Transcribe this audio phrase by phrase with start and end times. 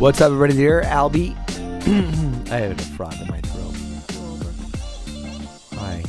[0.00, 0.54] What's up, everybody?
[0.54, 1.36] Here, Albie.
[2.50, 3.74] I have a frog in my throat.
[5.78, 6.02] Hi.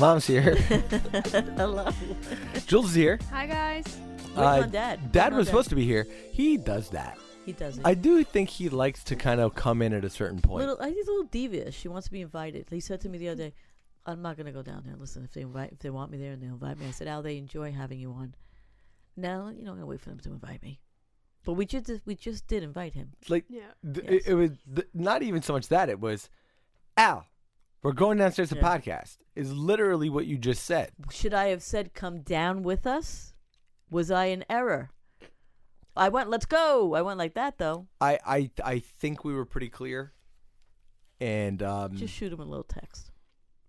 [0.00, 0.56] Mom's here.
[1.54, 1.88] Hello.
[2.66, 3.20] Jules is here.
[3.30, 3.84] Hi guys.
[4.34, 5.12] Uh, my dad?
[5.12, 6.04] Dad Where's was my supposed to be here.
[6.32, 7.16] He does that.
[7.46, 7.86] He doesn't.
[7.86, 10.66] I do think he likes to kind of come in at a certain point.
[10.66, 11.76] little, I think he's a little devious.
[11.76, 12.66] She wants to be invited.
[12.70, 13.54] He said to me the other day,
[14.04, 14.96] "I'm not going to go down there.
[14.96, 17.06] Listen, if they invite, if they want me there, and they invite me." I said,
[17.06, 18.34] "Al, they enjoy having you on."
[19.16, 20.80] Now, you know, I'm gonna wait for them to invite me.
[21.44, 23.12] But we just we just did invite him.
[23.28, 23.72] like, Yeah.
[23.84, 24.22] th- Yes.
[24.26, 25.88] it, it was th- not even so much that.
[25.90, 26.30] It was,
[26.96, 27.26] Al,
[27.82, 28.62] we're going downstairs to Yeah.
[28.62, 29.18] podcast.
[29.36, 30.92] Is literally what you just said.
[31.10, 33.34] Should I have said, "Come down with us"?
[33.90, 34.90] Was I in error?
[35.96, 37.86] I went, "Let's go." I went like that though.
[38.00, 40.12] I, I, I think we were pretty clear.
[41.20, 43.10] And um, Just shoot him a little text.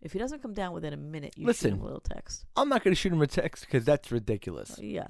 [0.01, 2.45] If he doesn't come down within a minute, you shoot him a little text.
[2.55, 4.77] I'm not going to shoot him a text because that's ridiculous.
[4.79, 5.07] Yeah.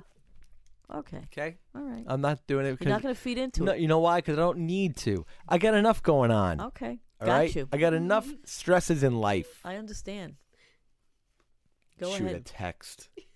[0.94, 1.22] Okay.
[1.32, 2.04] Okay, All right.
[2.08, 3.80] I'm not doing it You're not going to feed into no, it.
[3.80, 4.20] you know why?
[4.20, 5.26] Because I don't need to.
[5.50, 6.62] I got enough going on.
[6.62, 7.00] Okay.
[7.20, 7.56] all Got right?
[7.56, 7.68] you.
[7.74, 9.62] I got enough stresses in life.
[9.66, 10.36] I understand.
[12.00, 12.20] Go ahead.
[12.20, 13.10] Shoot a text.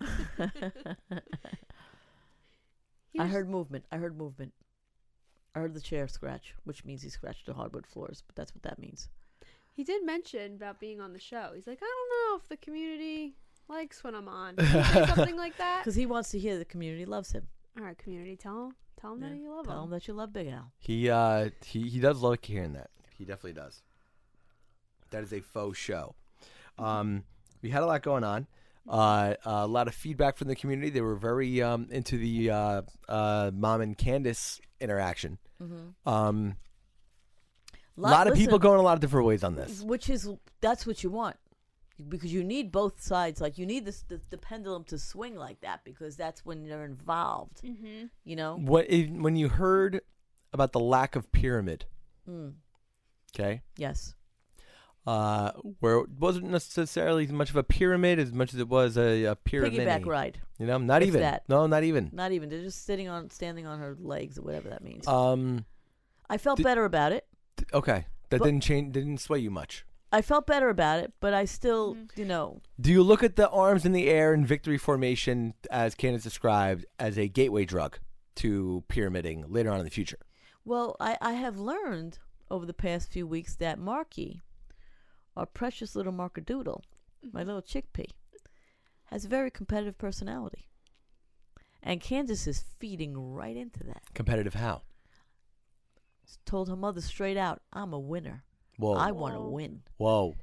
[3.18, 3.84] I heard movement.
[3.90, 4.52] I heard movement.
[5.54, 8.62] I heard the chair scratch, which means he scratched the hardwood floors, but that's what
[8.62, 9.08] that means.
[9.72, 11.50] He did mention about being on the show.
[11.54, 13.34] He's like, I don't know if the community
[13.70, 14.56] likes when I'm on.
[14.56, 15.80] Did he say something like that.
[15.80, 17.46] Because he wants to hear the community loves him.
[17.78, 19.28] All right, community, tell him, tell him Yeah.
[19.30, 19.90] that you love Tell him Tell him.
[19.90, 20.72] that you love Big Al.
[20.78, 22.90] He uh he he does like hearing that.
[23.16, 23.82] He definitely does.
[25.10, 26.14] That is a faux show.
[26.78, 27.24] Um,
[27.62, 28.46] we had a lot going on.
[28.88, 30.90] Uh, a lot of feedback from the community.
[30.90, 35.38] They were very um into the uh uh mom and Candace interaction.
[35.62, 36.08] Mm-hmm.
[36.08, 36.56] Um,
[37.98, 39.82] a lot of people going a lot of different ways on this.
[39.82, 40.26] Which is,
[40.62, 41.36] that's what you want.
[42.08, 43.40] Because you need both sides.
[43.40, 46.84] Like, you need this, the, the pendulum to swing like that because that's when they're
[46.84, 47.62] involved.
[47.62, 48.06] Mm-hmm.
[48.24, 48.56] You know?
[48.56, 50.00] What if, when you heard
[50.52, 51.84] about the lack of pyramid?
[52.28, 52.54] Mm.
[53.34, 54.14] Okay, Yes.
[55.06, 58.96] uh, where it wasn't necessarily as much of a pyramid as much as it was
[58.98, 59.80] a, a pyramid.
[59.80, 60.40] Piggyback ride.
[60.58, 61.20] You know, not If even.
[61.20, 61.44] that.
[61.48, 62.10] No, not even.
[62.12, 62.48] Not even.
[62.48, 65.06] They're just sitting on, standing on her legs or whatever that means.
[65.06, 65.64] Um,
[66.28, 67.26] I felt did- better about it.
[67.56, 68.92] th- okay, that But- didn't change.
[68.92, 69.84] Didn't sway you much.
[70.12, 72.18] I felt better about it, but I still, Mhm.
[72.18, 75.94] you know, Do you look at the arms in the air in victory formation, as
[75.94, 77.98] Candace described, as a gateway drug
[78.36, 80.18] to pyramiding later on in the future?
[80.64, 82.18] well, I, I have learned
[82.50, 84.40] over the past few weeks that Marky,
[85.36, 86.82] our precious little Markadoodle,
[87.32, 88.10] my little chickpea,
[89.06, 90.66] has a very competitive personality.
[91.82, 94.02] And Candace is feeding right into that.
[94.14, 94.82] Competitive how?
[96.44, 98.44] Told her mother straight out, I'm a winner.
[98.80, 99.82] Whoa, I want to win.
[99.98, 100.34] whoa.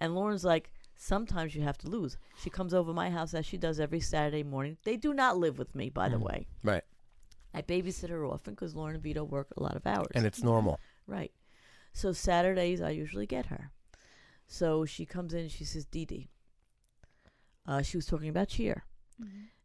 [0.00, 2.18] And Lauren's like, sometimes you have to lose.
[2.42, 4.76] She comes over my house as she does every Saturday morning.
[4.84, 6.46] They do not live with me, by the way.
[6.62, 6.82] Right,
[7.54, 10.08] I babysit her often because Lauren and Vito work a lot of hours.
[10.14, 10.78] and it's normal.
[11.06, 11.32] right.
[11.92, 13.70] So Saturdays I usually get her.
[14.48, 16.28] So she comes in and she says, Dee Dee.
[17.66, 18.84] Uh, she was talking about cheer.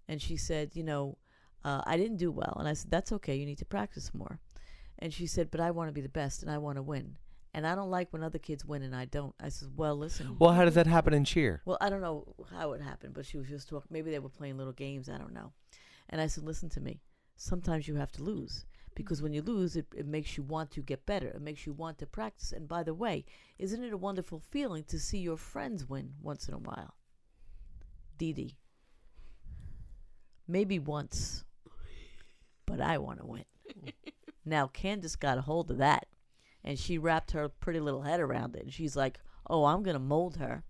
[0.08, 1.18] And she said, you know,
[1.66, 2.56] uh, I didn't do well.
[2.60, 3.36] And I said, that's okay.
[3.36, 4.40] You need to practice more.
[5.00, 7.18] And she said, but I want to be the best and I want to win.
[7.54, 9.34] And I don't like when other kids win and I don't.
[9.40, 10.36] I said, well, listen.
[10.38, 11.62] Well, how does that happen in cheer?
[11.66, 13.88] Well, I don't know how it happened, but she was just talking.
[13.90, 15.10] Maybe they were playing little games.
[15.10, 15.52] I don't know.
[16.10, 17.02] And I said, listen to me.
[17.38, 18.66] Sometimes you have to lose
[18.96, 21.28] because when you lose, it, it makes you want to get better.
[21.28, 22.52] It makes you want to practice.
[22.52, 23.26] And by the way,
[23.58, 26.96] isn't it a wonderful feeling to see your friends win once in a while?
[28.18, 28.58] Dee Dee.
[30.48, 31.46] Maybe once,
[32.66, 33.46] but I want to win.
[34.46, 36.08] now, Candace got a hold of that,
[36.64, 38.64] and she wrapped her pretty little head around it.
[38.64, 39.20] And she's like,
[39.50, 40.64] oh, I'm going to mold her.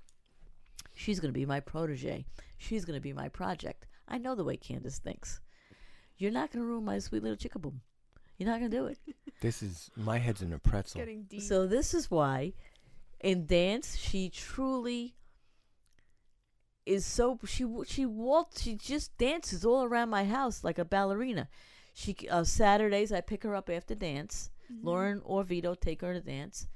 [0.94, 2.26] She's going to be my protege.
[2.58, 3.88] She's going to be my project.
[4.08, 5.40] I know the way Candace thinks.
[6.18, 7.80] You're not going to ruin my sweet little chickaboom.
[8.38, 8.98] You're not going to do it.
[9.42, 11.00] This is my head's in a pretzel.
[11.00, 11.42] Getting deep.
[11.42, 12.52] So this is why
[13.22, 15.16] in dance she truly
[16.86, 21.48] is so she she walks she just dances all around my house like a ballerina.
[21.94, 24.50] She uh, Saturdays I pick her up after dance.
[24.82, 26.68] Lauren or Vito take her to dance,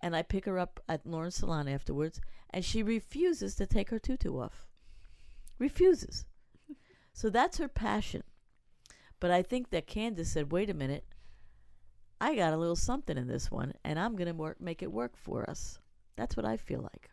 [0.00, 2.20] and I pick her up at Lauren's salon afterwards,
[2.50, 4.66] and she refuses to take her tutu off.
[5.58, 6.24] Refuses.
[7.12, 8.22] so that's her passion.
[9.20, 11.04] But I think that Candace said, "Wait a minute,
[12.20, 15.16] I got a little something in this one, and I'm gonna work, make it work
[15.16, 15.78] for us."
[16.16, 17.10] That's what I feel like.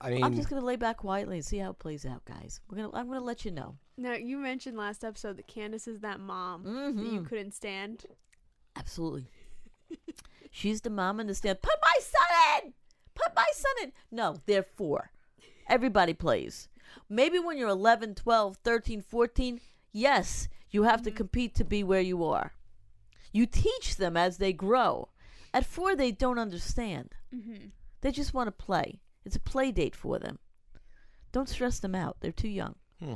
[0.00, 2.60] I mean, I'm just gonna lay back quietly and see how it plays out, guys.
[2.70, 3.76] We're gonna, I'm gonna let you know.
[3.96, 7.26] Now you mentioned last episode that Candace is that mom that you Mhm.
[7.28, 8.06] couldn't stand.
[8.76, 9.26] Absolutely.
[10.50, 11.62] She's the mom in the stand.
[11.62, 12.72] Put my son in.
[13.14, 13.92] Put my son in.
[14.10, 15.10] No, they're four.
[15.68, 16.68] Everybody plays.
[17.08, 19.60] Maybe when you're 11, 12, 13, 14,
[19.92, 22.52] yes, you have to compete to be where you are.
[23.32, 25.08] You teach them as they grow.
[25.52, 27.14] At four, they don't understand.
[27.34, 27.66] Mm-hmm.
[28.00, 29.00] They just want to play.
[29.24, 30.38] It's a play date for them.
[31.32, 32.16] Don't stress them out.
[32.20, 32.76] They're too young.
[33.02, 33.14] Hmm.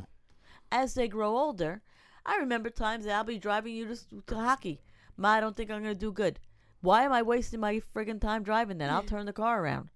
[0.70, 1.82] As they grow older,
[2.26, 4.80] I remember times that I'll be driving you to, s- to hockey.
[5.16, 6.38] Ma, I don't think I'm going to do good.
[6.82, 8.90] Why am I wasting my friggin' time driving then?
[8.90, 9.88] I'll turn the car around.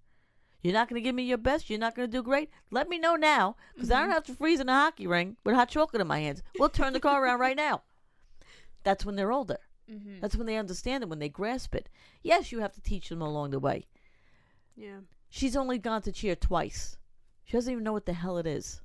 [0.63, 1.69] You're not going to give me your best?
[1.69, 2.49] You're not going to do great?
[2.71, 5.55] Let me know now, because I don't have to freeze in a hockey ring with
[5.55, 6.41] hot chocolate in my hands.
[6.57, 7.83] We'll turn the car around right now.
[8.83, 9.59] That's when they're older.
[9.89, 10.19] Mm-hmm.
[10.19, 11.89] That's when they understand it, when they grasp it.
[12.23, 13.85] Yes, you have to teach them along the way.
[14.75, 14.99] Yeah.
[15.29, 16.97] She's only gone to cheer twice.
[17.45, 18.81] She doesn't even know what the hell it is.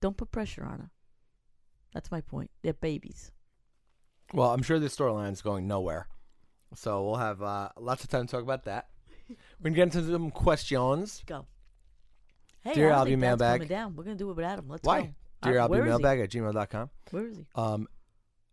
[0.00, 0.90] Don't put pressure on her.
[1.92, 2.50] That's my point.
[2.62, 3.30] They're babies.
[4.32, 6.08] well, I'm sure this storyline's going nowhere.
[6.76, 8.88] So we'll have uh, lots of time to talk about that.
[9.28, 9.36] We're
[9.70, 11.22] gonna get into some questions.
[11.26, 11.46] Go.
[12.62, 13.54] Hey, Dear I don't Albie think mailbag.
[13.60, 13.96] coming down.
[13.96, 14.68] We're gonna do it without him.
[14.68, 15.02] Let's Why?
[15.02, 15.08] go.
[15.42, 15.88] Dear Uh, Albie where is he?
[15.90, 16.90] mailbag at gmail.com.
[17.10, 17.46] Where is he?
[17.54, 17.88] Um,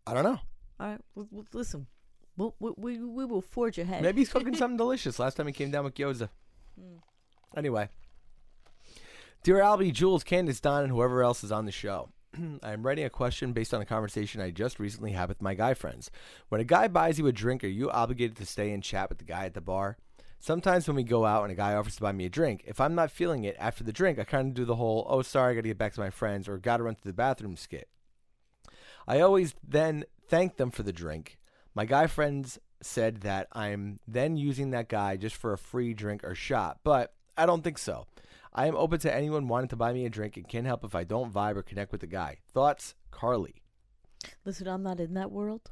[0.08, 0.40] I don't know.
[0.80, 1.00] All right.
[1.54, 1.88] listen,
[2.38, 4.02] we'll, we, we, we will forge ahead.
[4.02, 5.20] Maybe he's cooking something delicious.
[5.20, 6.30] Last time he came down with gyoza.
[6.80, 6.98] Hmm.
[7.56, 7.90] Anyway.
[9.44, 12.10] Dear Albie, Jules, Candace, Don, and whoever else is on the show.
[12.64, 15.54] I am writing a question based on a conversation I just recently had with my
[15.54, 16.12] guy friends.
[16.50, 19.18] When a guy buys you a drink, are you obligated to stay and chat with
[19.18, 19.98] the guy at the bar?
[20.40, 22.82] Sometimes when we go out and a guy offers to buy me a drink, if
[22.82, 25.52] I'm not feeling it after the drink, I kind of do the whole, oh, sorry,
[25.52, 27.56] I got to get back to my friends, or got to run to the bathroom
[27.56, 27.88] skit.
[29.08, 31.38] I always then thank them for the drink.
[31.76, 36.24] My guy friends said that I'm then using that guy just for a free drink
[36.24, 38.08] or shot, but I don't think so.
[38.54, 40.96] I am open to anyone wanting to buy me a drink and can't help if
[40.96, 42.40] I don't vibe or connect with the guy.
[42.54, 43.62] Thoughts, Carly?
[44.46, 45.72] Listen, I'm not in that world.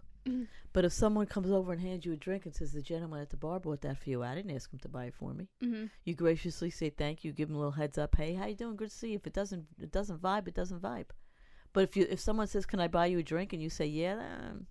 [0.74, 3.30] But if someone comes over and hands you a drink and says the gentleman at
[3.32, 5.48] the bar bought that for you, I didn't ask him to buy it for me.
[5.64, 5.86] Mm-hmm.
[6.06, 8.16] You graciously say thank you, give him a little heads up.
[8.16, 8.76] Hey, how you doing?
[8.76, 9.16] Good to see you.
[9.16, 10.48] If it doesn't, it doesn't vibe.
[10.48, 11.08] It doesn't vibe.
[11.74, 13.86] But if you, if someone says, "Can I buy you a drink?" and you say,
[13.86, 14.68] "Yeah," um,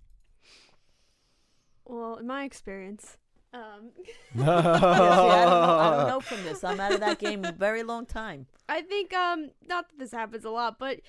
[1.85, 3.17] Well, in my experience,
[3.53, 3.91] um,
[4.35, 6.63] yeah, see, I, don't know, I don't know from this.
[6.63, 8.47] I'm out of that game a very long time.
[8.67, 10.99] I think um, not that this happens a lot, but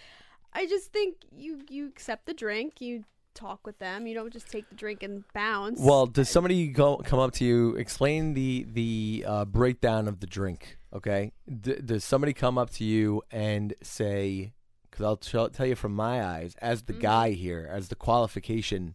[0.52, 3.04] I just think you you accept the drink, you
[3.34, 5.80] talk with them, you don't just take the drink and bounce.
[5.80, 10.26] Well, does somebody go come up to you, explain the the uh, breakdown of the
[10.26, 10.78] drink?
[10.92, 14.52] Okay, D- does somebody come up to you and say?
[14.90, 18.94] Because I'll tell tell you from my eyes, as the guy here, as the qualification,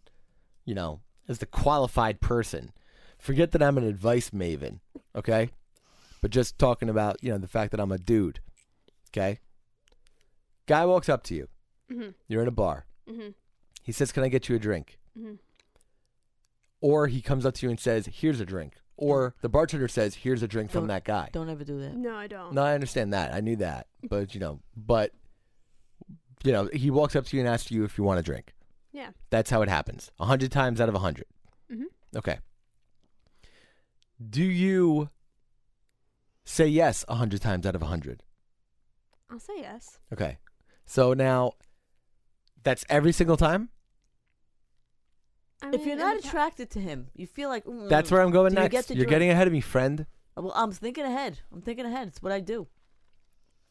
[0.65, 2.73] you know, as the qualified person.
[3.25, 4.81] Forget that I'm an advice maven,
[5.15, 5.49] okay?
[6.21, 8.39] But just talking about you know the fact that I'm a dude,
[9.09, 9.39] okay?
[10.67, 11.47] Guy walks up to you.
[11.91, 12.13] Mhm.
[12.27, 12.85] You're in a bar.
[13.09, 13.29] hmm
[13.81, 15.33] He says, "Can I get you a drink?" hmm
[16.81, 20.13] or he comes up to you and says, "Here's a drink," or the bartender says,
[20.15, 21.95] "Here's a drink from Don't- that guy." Don't ever do that.
[21.95, 22.53] No, I don't.
[22.53, 23.33] No, I understand that.
[23.33, 25.11] I knew that, but you know, but
[26.43, 28.53] you know, he walks up to you and asks you if you want a drink.
[28.91, 29.09] Yeah.
[29.31, 30.11] That's how it happens.
[30.19, 31.25] A hundred times out of a 100
[31.71, 31.85] Mhm.
[32.15, 32.37] Okay.
[34.17, 35.09] Do you
[36.43, 38.23] say yes a hundred times out of a hundred?
[39.29, 39.99] I'll say yes.
[40.13, 40.37] Okay.
[40.85, 41.53] So now,
[42.63, 43.69] that's every single time.
[45.61, 48.51] I If you're not attracted to him, you feel like mm, That's where I'm going
[48.51, 48.71] Do you next.
[48.71, 49.09] get the You're drink?
[49.11, 50.05] getting ahead of me, friend.
[50.37, 51.39] Well, I'm thinking ahead.
[51.51, 52.07] I'm thinking ahead.
[52.09, 52.67] It's what I do.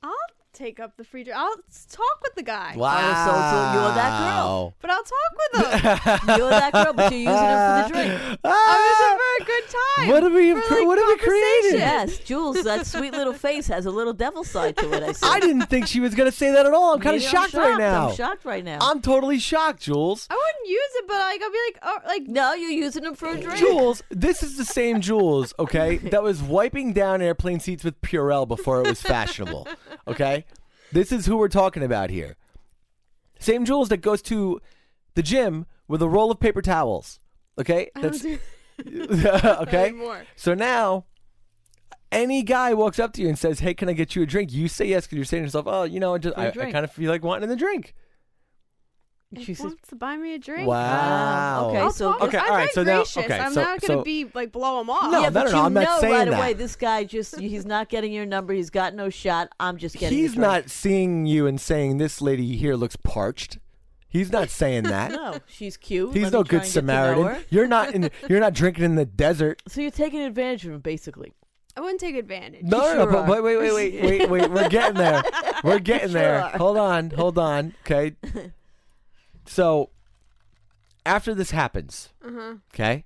[0.02, 0.12] I'll
[0.54, 1.38] take up the free drink.
[1.38, 1.56] I'll
[1.90, 2.75] talk with the guy.
[2.76, 3.26] Wow.
[3.26, 4.75] so- so you're that girl.
[4.80, 6.37] But I'll talk with him.
[6.38, 8.38] You're that girl, but you're using him for the drink.
[8.44, 8.75] Ah.
[8.75, 10.08] I'm using for a good time.
[10.08, 10.52] What have we?
[10.52, 11.78] For, like, what have we created?
[11.78, 15.02] Yes, Jules, that sweet little face has a little devil side to it.
[15.02, 15.26] I see.
[15.26, 16.94] I didn't think she was going to say that at all.
[16.94, 18.08] I'm kind of Maybe shocked, right now.
[18.11, 18.78] I'm shocked right now.
[18.82, 20.26] I'm totally shocked, Jules.
[20.30, 23.14] I wouldn't use it, but like I'll be like, oh, like no, you're using him
[23.14, 23.58] for a drink.
[23.58, 28.46] Jules, this is the same Jules, okay, that was wiping down airplane seats with Purell
[28.46, 29.66] before it was fashionable,
[30.06, 30.44] okay?
[30.92, 32.37] This is who we're talking about here.
[33.38, 34.61] Same Jules that goes to
[35.14, 37.20] the gym with a roll of paper towels,
[37.58, 37.90] okay?
[37.94, 38.38] I That's do
[38.87, 39.88] okay.
[39.88, 40.25] anymore.
[40.37, 41.04] So now,
[42.11, 44.52] any guy walks up to you and says, "Hey, can I get you a drink?"
[44.52, 46.49] You say yes because you're saying to yourself, "Oh, you know, I just a I,
[46.49, 47.94] I kind of feel like wanting the drink."
[49.36, 50.68] She He says, wants to buy me a drink.
[50.68, 51.68] Wow.
[51.70, 52.22] okay, I'll so- talk.
[52.22, 53.16] Okay, I'm all right, very so now- gracious.
[53.18, 55.10] okay, I'm so- not gonna so- be like blow him off.
[55.12, 56.38] No, yeah, no, but no, you I'm not know saying right that.
[56.38, 58.52] away this guy just he's not getting your number.
[58.52, 59.48] He's got no shot.
[59.60, 60.16] I'm just getting.
[60.16, 60.52] He's the drink.
[60.52, 63.58] not seeing you and saying this lady here looks parched.
[64.08, 65.10] He's not saying that.
[65.24, 66.14] No, she's cute.
[66.14, 67.44] He's Let no me try good get to know Samaritan.
[67.50, 68.10] You're not in.
[68.28, 69.60] You're not drinking in the desert.
[69.66, 71.32] So you're taking advantage of him, basically.
[71.76, 72.62] I wouldn't take advantage.
[72.62, 72.94] No, no, no.
[73.02, 73.42] sure But are.
[73.42, 74.50] wait, wait, wait, wait, wait, wait.
[74.52, 75.24] We're getting there.
[75.64, 76.44] We're getting sure there.
[76.44, 76.50] are.
[76.56, 77.74] Hold on, hold on.
[77.84, 78.14] Okay.
[79.46, 79.90] So,
[81.04, 82.54] after this happens, huh.
[82.74, 83.04] okay,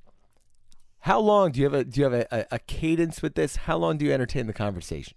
[1.00, 3.56] how long do you have a do you have a, a, a cadence with this?
[3.56, 5.16] How long do you entertain the conversation?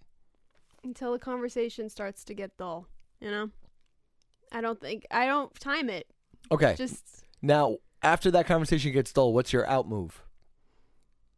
[0.83, 2.87] Until the conversation starts to get dull.
[3.19, 3.49] You know.
[4.51, 6.07] I don't think I don't time it.
[6.51, 6.75] Okay.
[6.77, 10.23] Just now, after that conversation gets dull, what's your out move?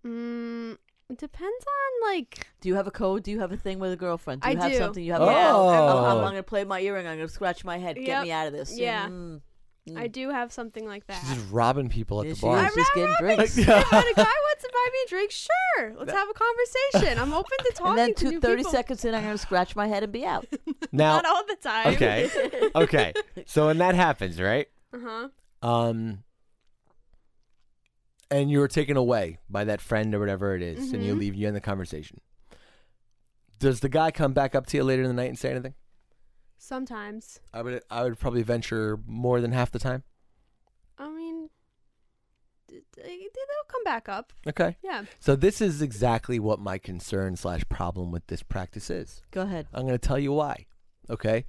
[0.06, 0.78] mm,
[1.10, 3.24] it depends on like Do you have a code?
[3.24, 4.42] Do you have a thing with a girlfriend?
[4.42, 4.78] Do I have do.
[4.78, 5.22] something you have?
[5.22, 5.52] Yeah.
[5.54, 5.70] Oh.
[5.70, 7.08] I'm, I'm going to play my earring.
[7.08, 7.96] I'm going to scratch my head.
[7.96, 8.78] Get me out of this.
[8.78, 9.08] Yeah.
[9.08, 9.42] Mm.
[9.90, 9.98] Mm.
[10.00, 11.20] I do have something like that.
[11.20, 12.66] She's just robbing people at Yeah, the she bar.
[12.68, 12.74] is.
[12.76, 13.58] just I'm getting not drinks.
[13.58, 15.94] If a guy wants to buy me a drink, sure.
[16.00, 17.20] Let's have a conversation.
[17.20, 18.72] I'm open to talking And then to two, new 30 people.
[18.72, 20.46] seconds in, I'm going to scratch my head and be out.
[20.94, 21.88] Now, Not all the time.
[21.96, 22.30] okay,
[22.76, 23.14] okay.
[23.48, 24.68] So when that happens, right?
[24.94, 25.68] Uh huh.
[25.68, 26.24] Um,
[28.30, 31.20] and you are taken away by that friend or whatever it is, and you Mhm.
[31.20, 31.36] leave.
[31.36, 32.22] You end the conversation.
[33.60, 35.74] Does the guy come back up to you later in the night and say anything?
[36.64, 37.42] Sometimes.
[37.54, 37.82] I would.
[37.90, 40.04] I would probably venture more than half the time.
[40.98, 41.50] I mean,
[42.70, 44.32] d- d- they'll come back up.
[44.48, 44.78] Okay.
[44.82, 45.04] Yeah.
[45.20, 49.22] So this is exactly what my concern slash problem with this practice is.
[49.32, 49.68] Go ahead.
[49.74, 50.66] I'm going to tell you why.
[51.10, 51.46] Okay.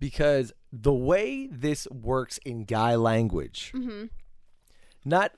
[0.00, 4.06] Because the way this works in guy language, Mm-hmm.
[5.04, 5.32] not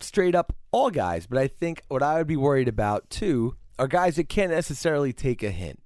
[0.00, 3.86] straight up all guys, but I think what I would be worried about too are
[3.86, 5.80] guys that can't necessarily take a hint.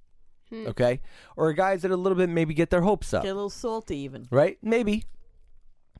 [0.53, 0.67] Hmm.
[0.67, 0.99] Okay.
[1.35, 3.23] Or guys that a little bit maybe get their hopes up.
[3.23, 4.27] Get a little salty, even.
[4.29, 4.57] Right?
[4.61, 5.05] Maybe.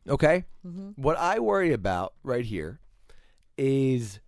[0.07, 0.45] Okay.
[0.63, 2.79] hmm What I worry about right here
[3.57, 4.19] is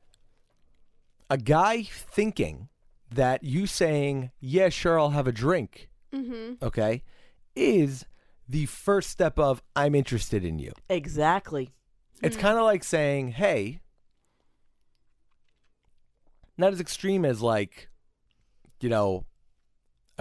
[1.29, 2.69] a guy thinking
[3.11, 6.63] that you saying, yeah, sure, I'll have a drink, Mm-hmm.
[6.65, 7.03] okay,
[7.55, 8.05] is
[8.47, 10.71] the first step of I'm interested in you.
[10.89, 11.71] Exactly.
[12.21, 13.81] It's kind of like saying, hey,
[16.57, 17.89] not as extreme as like,
[18.79, 19.25] you know,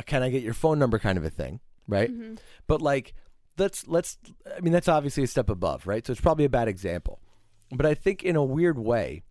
[0.03, 2.11] can I get your phone number kind of a thing, right?
[2.11, 2.35] Mm-hmm.
[2.67, 3.15] But like,
[3.59, 4.19] let's let's.
[4.57, 6.07] I mean, that's obviously a step above, right?
[6.07, 7.21] So it's probably a bad example.
[7.71, 9.23] But I think in a weird way,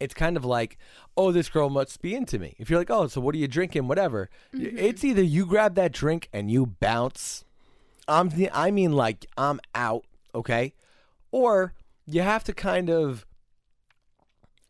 [0.00, 0.76] it's kind of like,
[1.16, 2.54] oh, this girl must be into me.
[2.58, 3.88] If you're like, oh, so what are you drinking?
[3.88, 4.28] Whatever.
[4.52, 7.44] Y- It's either you grab that drink and you bounce.
[8.08, 8.28] I'm.
[8.30, 10.04] the- I mean, like I'm out.
[10.34, 10.74] Okay.
[11.30, 11.74] Or
[12.06, 13.24] you have to kind of,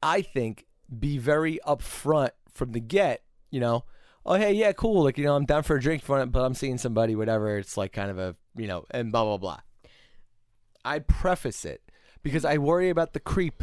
[0.03, 0.67] I think,
[0.99, 3.23] be very upfront from the get.
[3.51, 3.85] You know,
[4.27, 6.79] oh hey yeah cool like you know I'm down for a drink but I'm seeing
[6.79, 7.59] somebody whatever.
[7.59, 9.61] It's like kind of a you know and blah blah blah.
[10.85, 11.83] I preface it
[12.23, 13.63] because I worry about the creep.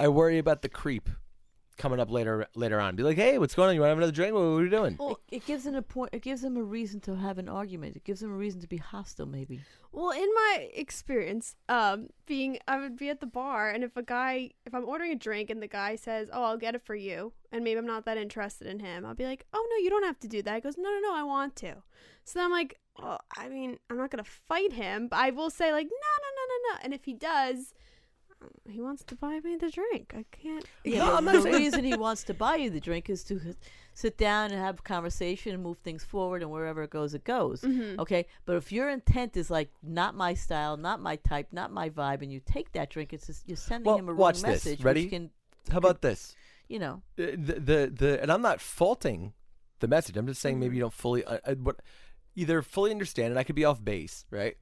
[0.00, 1.08] I worry about the creep
[1.76, 2.96] coming up later later on.
[2.96, 3.74] Be like, hey, what's going on?
[3.74, 4.34] You want to have another drink?
[4.34, 4.96] What, what are you doing?
[5.00, 6.10] It, it gives them a point.
[6.12, 7.96] It gives them a reason to have an argument.
[7.96, 9.60] It gives them a reason to be hostile, maybe.
[9.92, 14.02] Well, in my experience, um, being I would be at the bar, and if a
[14.02, 16.94] guy, if I'm ordering a drink, and the guy says, "Oh, I'll get it for
[16.94, 19.90] you," and maybe I'm not that interested in him, I'll be like, "Oh no, you
[19.90, 21.76] don't have to do that." He goes, "No, no, no, I want to."
[22.24, 25.50] So then I'm like, "Oh, I mean, I'm not gonna fight him, but I will
[25.50, 27.74] say like, no, no, no, no, no," and if he does,
[28.68, 30.12] he wants to buy me the drink.
[30.16, 30.64] I can't.
[30.84, 33.22] Yeah, No, I'm not the saying- reason he wants to buy you the drink is
[33.24, 33.56] to h-
[33.94, 37.24] sit down and have a conversation and move things forward, and wherever it goes, it
[37.24, 37.62] goes.
[37.62, 37.98] Mhm.
[37.98, 41.90] Okay, but if your intent is like not my style, not my type, not my
[41.90, 44.36] vibe, and you take that drink, it's just, you're sending Well, him a wrong watch
[44.36, 44.64] this.
[44.64, 44.82] message.
[44.82, 45.02] Ready?
[45.02, 45.30] Which can,
[45.70, 46.34] How about this?
[46.68, 49.34] you know, Uh, the, the the and I'm not faulting
[49.80, 50.16] the message.
[50.16, 51.80] I'm just saying maybe you don't fully uh, uh, what
[52.34, 54.56] either fully understand and I could be off base, right?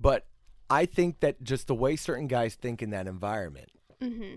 [0.00, 0.26] But
[0.74, 3.68] I think that just the way certain guys think in that environment.
[4.02, 4.34] Mm-hmm.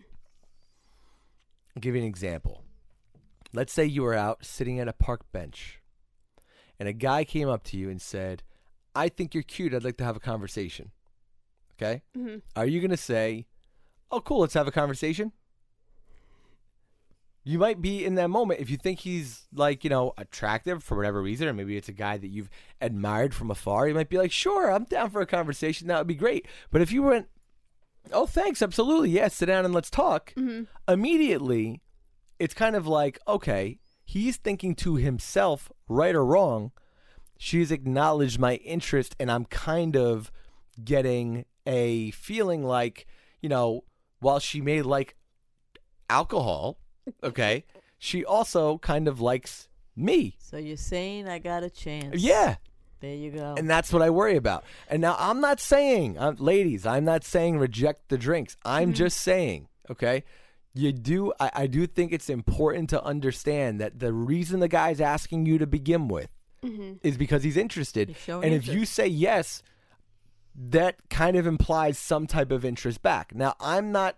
[1.75, 2.63] I'll give you an example.
[3.53, 5.82] Let's say you were out sitting at a park bench
[6.79, 8.44] and a guy came up to you and said,
[8.94, 9.74] "I think you're cute.
[9.74, 10.91] I'd like to have a conversation."
[11.74, 12.03] Okay?
[12.15, 12.38] Mm-hmm.
[12.56, 13.48] Are you going to say,
[14.12, 15.32] "Oh, cool, let's have a conversation"?
[17.48, 20.98] You might be in that moment if you think he's like, you know, attractive for
[20.98, 22.50] whatever reason, or maybe it's a guy that you've
[22.82, 23.88] admired from afar.
[23.88, 25.88] You might be like, sure, I'm down for a conversation.
[25.88, 26.46] That would be great.
[26.72, 27.27] But if you went,
[28.12, 30.63] oh, thanks, absolutely, yes, sit down and let's talk, Mm-hmm.
[30.92, 31.82] immediately
[32.38, 36.72] it's kind of like, okay, he's thinking to himself, right or wrong,
[37.38, 40.32] she's acknowledged my interest, and I'm kind of
[40.84, 43.08] getting a feeling like,
[43.42, 43.86] you know,
[44.20, 45.16] while she may like
[46.10, 46.80] alcohol,
[47.24, 47.64] okay,
[47.98, 50.36] she also kind of likes me.
[50.40, 52.22] so you're saying I got a chance.
[52.22, 52.56] Yeah.
[53.00, 53.54] There you go.
[53.58, 54.64] And that's what I worry about.
[54.90, 58.58] And now I'm not saying, um, ladies, I'm not saying reject the drinks.
[58.66, 60.24] I'm just saying, okay,
[60.74, 61.32] you do.
[61.40, 65.58] I, I do think it's important to understand that the reason the guy's asking you
[65.60, 66.30] to begin with
[66.64, 66.94] Mm-hmm.
[67.04, 68.16] is because he's interested.
[68.28, 69.62] And if you say yes,
[70.56, 73.34] that kind of implies some type of interest back.
[73.36, 74.18] Now, I'm not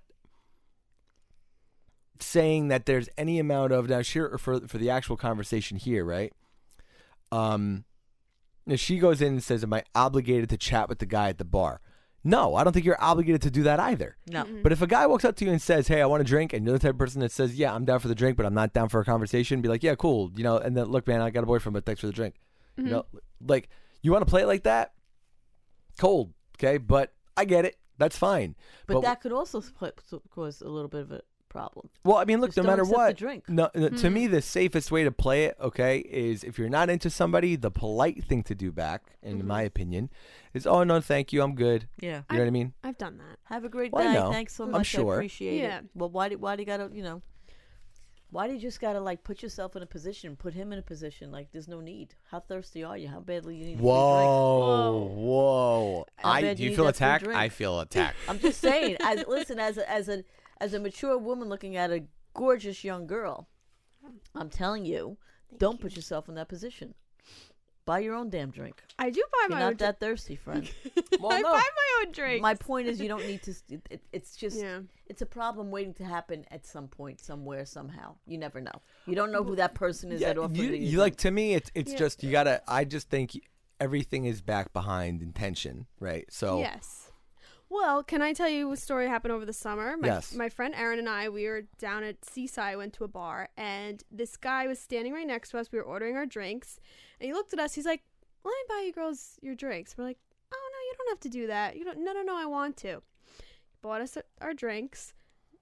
[2.19, 6.33] saying that there's any amount of now sure for for the actual conversation here, right?
[7.31, 7.85] Um
[8.67, 11.37] if she goes in and says, Am I obligated to chat with the guy at
[11.37, 11.81] the bar?
[12.23, 14.17] No, I don't think you're obligated to do that either.
[14.29, 14.45] No.
[14.61, 16.51] But if a guy walks up to you and says, "Hey, I want a drink,"
[16.51, 18.45] and you're the type of person that says, "Yeah, I'm down for the drink, but
[18.45, 20.57] I'm not down for a conversation," be like, "Yeah, cool," you know.
[20.57, 22.35] And then, look, man, I got a boyfriend, but thanks for the drink.
[22.75, 23.05] You know,
[23.45, 23.69] like
[24.01, 24.93] you want to play it like that,
[25.97, 26.77] cold, okay?
[26.77, 27.77] But I get it.
[27.97, 28.55] That's fine.
[28.87, 29.99] But, that could also split,
[30.29, 31.89] cause a little bit of a problem.
[32.03, 33.49] well, I mean, look, Just no matter what, drink.
[33.49, 34.31] no, no, to me, hmm.
[34.31, 38.23] the safest way to play it, okay, is if you're not into somebody, the polite
[38.23, 39.67] thing to do back, in my mm-hmm.
[39.67, 40.09] opinion,
[40.53, 42.21] is, "Oh no, thank you, I'm good." Yeah.
[42.29, 42.73] You know what I mean?
[42.83, 43.39] I've done that.
[43.45, 44.19] Have a great Well, I day.
[44.19, 44.31] know.
[44.31, 44.73] Thanks so much.
[44.73, 44.87] I'm much.
[44.87, 45.13] sure.
[45.13, 45.79] I appreciate Yeah.
[45.79, 45.85] it.
[45.93, 47.21] Well, why do why do you gotta you know?
[48.31, 50.83] Why do you just gotta like put yourself in a position, put him in a
[50.83, 51.31] position?
[51.31, 52.13] Like, there's no need.
[52.29, 53.07] How thirsty are you?
[53.07, 53.73] How badly you need?
[53.73, 53.85] a free drink?
[53.85, 55.13] Whoa, oh.
[55.15, 56.05] whoa!
[56.17, 57.27] How I do you you feel attacked?
[57.27, 58.17] I feel attacked.
[58.27, 58.97] I'm just saying.
[58.99, 60.23] As listen, as a, as a
[60.61, 63.47] as a mature woman looking at a gorgeous young girl,
[64.35, 65.17] I'm telling you,
[65.57, 66.93] don't put yourself in that position.
[67.85, 68.83] Buy your own damn drink.
[68.99, 69.49] I do buy my own drink.
[69.49, 69.69] You're my own.
[69.71, 70.69] not that thirsty, friend.
[71.19, 71.51] Well, I no.
[71.51, 72.41] buy my own drink.
[72.41, 73.51] My point is, you don't need to.
[73.69, 74.79] It, it, it's just, Yeah.
[75.07, 78.15] it's a problem waiting to happen at some point, somewhere, somehow.
[78.27, 78.81] You never know.
[79.07, 80.75] You don't know who that person is Yeah, that offered you, you.
[80.91, 81.97] you like to me it's it's Yeah.
[81.97, 83.31] just you gotta i just think
[83.81, 87.08] everything is back behind intention right so Yes.
[87.69, 89.95] Well, can I tell you a story that happened over the summer?
[89.95, 90.33] My, Yes.
[90.33, 94.03] My friend Erin and I, we were down at Seaside, went to a bar, and
[94.11, 95.71] this guy was standing right next to us.
[95.71, 96.79] We were ordering our drinks,
[97.19, 97.75] and he looked at us.
[97.75, 98.01] He's like,
[98.43, 100.17] "Let me buy you girls your drinks." We're like,
[100.51, 101.75] "Oh no, you don't have to do that.
[101.77, 102.03] You don't.
[102.03, 103.03] No, no, no, I want to."
[103.69, 105.13] He bought us our drinks.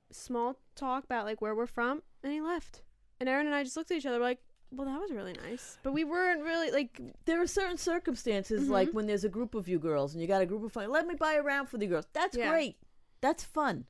[0.09, 2.83] Small talk about like where we're from, and he left.
[3.19, 4.39] And Erin and I just looked at each other, like,
[4.71, 8.71] "Well, that was really nice," but we weren't really like, there are certain circumstances, Mm-hmm.
[8.71, 10.89] like when there's a group of you girls and you got a group of fun.
[10.89, 12.05] Let me buy a round for the girls.
[12.13, 12.49] That's Yeah.
[12.49, 12.77] great.
[13.21, 13.85] That's fun.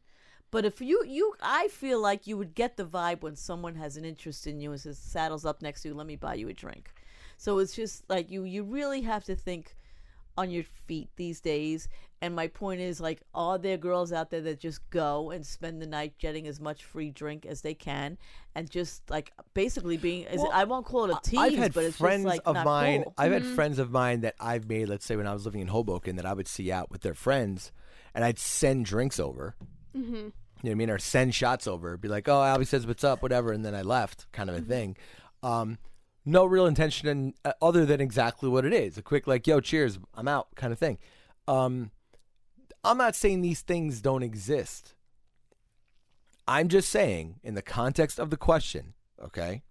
[0.50, 3.98] But if you, you, I feel like you would get the vibe when someone has
[3.98, 6.48] an interest in you and says, saddles up next to you, let me buy you
[6.48, 6.90] a drink.
[7.38, 9.76] So it's just like you, you really have to think
[10.38, 11.90] on your feet these days.
[12.20, 15.80] And my point is, like, are there girls out there that just go and spend
[15.82, 18.18] the night getting as much free drink as they can,
[18.56, 20.24] and just like basically being?
[20.24, 22.38] Is Well, it, I won't call it a tease, I've had but it's friends just
[22.38, 23.04] like of not mine.
[23.04, 23.14] cool.
[23.20, 24.90] I've had friends of mine that I've made.
[24.90, 27.14] Let's say when I was living in Hoboken, that I would see out with their
[27.14, 27.72] friends,
[28.16, 29.56] and I'd send drinks over.
[29.94, 30.04] You
[30.64, 30.90] know what I mean?
[30.90, 31.98] Or send shots over.
[31.98, 34.62] Be like, "Oh, Albie says what's up, whatever," and then I left, kind of a
[34.62, 34.98] thing.
[35.44, 35.78] Um,
[36.26, 40.00] no real intention in, uh, other than exactly what it is—a quick like, "Yo, cheers,
[40.16, 40.98] I'm out," kind of thing.
[41.48, 41.92] Um,
[42.84, 44.94] I'm not saying these things don't exist.
[46.48, 49.64] I'm just saying, in the context of the question, okay,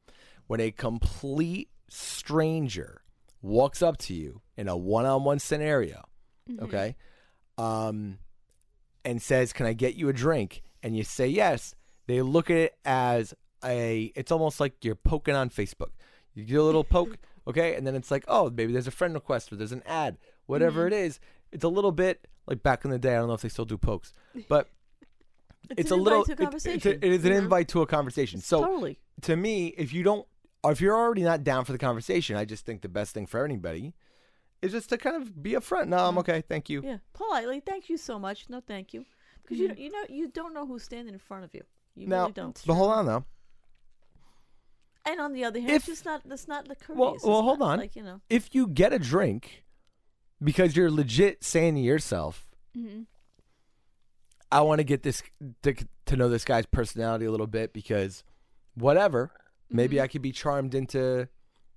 [0.47, 3.03] when a complete stranger
[3.41, 6.05] walks up to you in a one-on-one scenario,
[6.61, 6.97] okay,
[7.57, 8.19] um,
[9.05, 11.75] and says, "Can I get you a drink?" and you say yes,
[12.07, 14.13] they look at it as a.
[14.15, 15.91] It's almost like you're poking on Facebook.
[16.33, 19.13] You get a little poke, okay, and then it's like, oh, maybe there's a friend
[19.13, 20.17] request or there's an ad,
[20.47, 21.19] whatever it is.
[21.51, 23.15] It's a little bit like back in the day.
[23.15, 24.13] I don't know if they still do pokes,
[24.49, 24.69] but
[25.77, 26.25] it's, an a little.
[26.25, 27.39] to a it- it's a- it is an Yeah.
[27.39, 28.41] invite to a conversation.
[28.41, 28.99] So totally.
[29.23, 30.27] to me, if you don't,
[30.63, 33.27] or if you're already not down for the conversation, I just think the best thing
[33.27, 33.95] for anybody
[34.63, 35.89] is just to kind of be upfront.
[35.89, 36.83] No, I'm okay, thank you.
[36.85, 37.61] Yeah, politely.
[37.65, 38.47] Thank you so much.
[38.49, 39.05] No, thank you.
[39.43, 41.63] Because you don't, you know you don't know who's standing in front of you.
[41.95, 42.63] You Now, really don't.
[42.67, 43.25] but hold on though.
[45.05, 46.99] And on the other hand, If- it's just not that's not the courteous.
[46.99, 47.79] Well, well, hold not on.
[47.79, 49.65] Like you know, If you get a drink
[50.43, 52.47] because you're legit saying to yourself,
[52.77, 53.03] mm-hmm.
[54.51, 55.23] I want to get this
[55.63, 55.75] to,
[56.07, 58.23] to know this guy's personality a little bit because
[58.75, 59.33] whatever,
[59.71, 61.29] maybe I could be charmed into,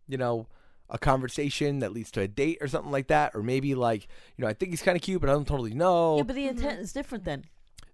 [0.08, 0.48] you know,
[0.89, 4.43] a conversation that leads to a date or something like that, or maybe like, you
[4.43, 6.17] know, I think he's kind of cute, but I don't totally know.
[6.17, 7.45] yeah, but the intent is different then,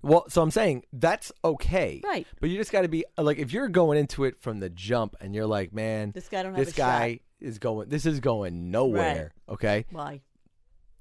[0.01, 2.01] Well, so I'm saying that's okay.
[2.05, 2.25] right?
[2.39, 5.15] But you just got to be like, if you're going into it from the jump
[5.19, 8.71] and you're like, man, This guy don't have this guy is going, this is going
[8.71, 9.33] nowhere.
[9.49, 9.85] Okay.
[9.91, 10.21] Why?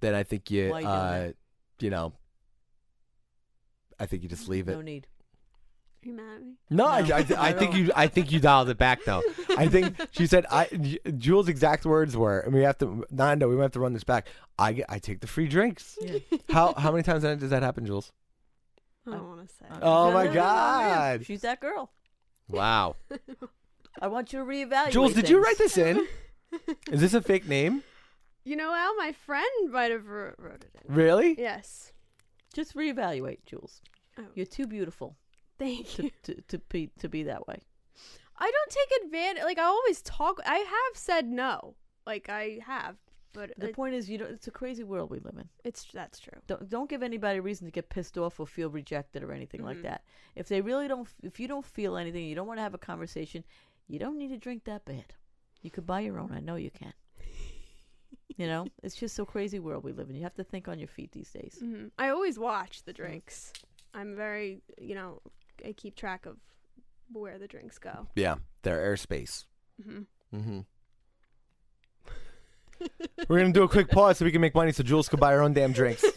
[0.05, 1.35] Then I think you, Why you doing uh, that?
[1.81, 2.13] you know,
[3.99, 4.73] I think you just leave it.
[4.73, 5.07] No need.
[6.05, 6.53] Are you mad at me?
[6.69, 7.91] No, I, No, I, not I think you.
[7.97, 9.23] I think you dialed it back though.
[9.57, 10.45] I think she said.
[10.51, 10.67] I
[11.17, 13.07] Jules' exact words were, and we have to.
[13.11, 14.29] Nando, we might have to run this back.
[14.59, 14.85] I get.
[14.91, 15.97] I take the free drinks.
[16.03, 16.19] Yeah.
[16.51, 18.13] How how many times does that happen, Jules?
[19.07, 19.65] I don't want to say.
[19.71, 20.27] Uh, Oh my.
[20.27, 21.25] God.
[21.25, 21.91] She's that girl.
[22.47, 22.97] Wow.
[24.03, 24.91] I want you to reevaluate.
[24.91, 25.47] Jules, did you things.
[25.47, 26.07] write this in?
[26.93, 27.83] Is this a fake name?
[28.45, 30.95] You know, Al, my friend might have wrote, wrote it in.
[30.95, 31.35] Really?
[31.39, 31.93] Yes.
[32.53, 33.81] Just reevaluate, Jules.
[34.19, 34.25] Oh.
[34.35, 35.17] You're too beautiful
[35.59, 36.11] Thank to, you.
[36.25, 37.59] to, to be to be that way.
[38.39, 39.45] I don't take advantage.
[39.45, 40.41] Like I always talk.
[40.47, 41.75] I have said no.
[42.07, 42.97] Like I have
[43.33, 45.49] But The it, point is, you know, it's a crazy world we live in.
[45.65, 46.39] it's that's true.
[46.47, 49.63] Don't don't give anybody a reason to get pissed off or feel rejected or anything
[49.65, 49.83] like Mhm.
[49.85, 50.05] that.
[50.37, 52.79] If they really don't, if you don't feel anything, you don't want to have a
[52.79, 53.43] conversation,
[53.89, 55.15] you don't need to drink that bad.
[55.63, 56.31] You could buy your own.
[56.33, 56.93] I know you can.
[58.37, 60.17] You know, it's just so crazy world we live in.
[60.17, 61.59] You have to think on your feet these days.
[61.61, 63.53] hmm I always watch the drinks.
[63.95, 65.21] I'm very, you know,
[65.65, 66.37] I keep track of
[67.13, 68.09] where the drinks go.
[68.17, 69.45] Yeah, their airspace.
[69.85, 70.01] hmm
[70.35, 70.61] Mm-hmm.
[73.29, 75.33] We're gonna do a quick pause so we can make money, so Jules could buy
[75.33, 76.05] her own damn drinks.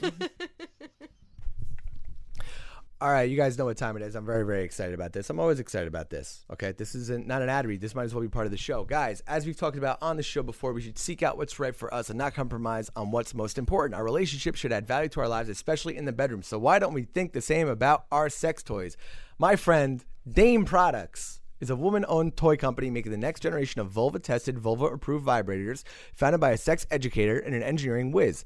[2.99, 4.15] All right, you guys know what time it is.
[4.15, 5.29] I'm very, very excited about this.
[5.29, 6.43] I'm always excited about this.
[6.51, 7.79] Okay, this isn't not an ad read.
[7.79, 9.21] This might as well be part of the show, guys.
[9.27, 11.93] As we've talked about on the show before, we should seek out what's right for
[11.93, 13.93] us and not compromise on what's most important.
[13.93, 16.41] Our relationship should add value to our lives, especially in the bedroom.
[16.41, 18.97] So why don't we think the same about our sex toys?
[19.37, 24.57] My friend Dame Products is a woman-owned toy company making the next generation of vulva-tested,
[24.57, 25.83] vulva-approved vibrators,
[26.15, 28.43] founded by a sex educator and an engineering whiz.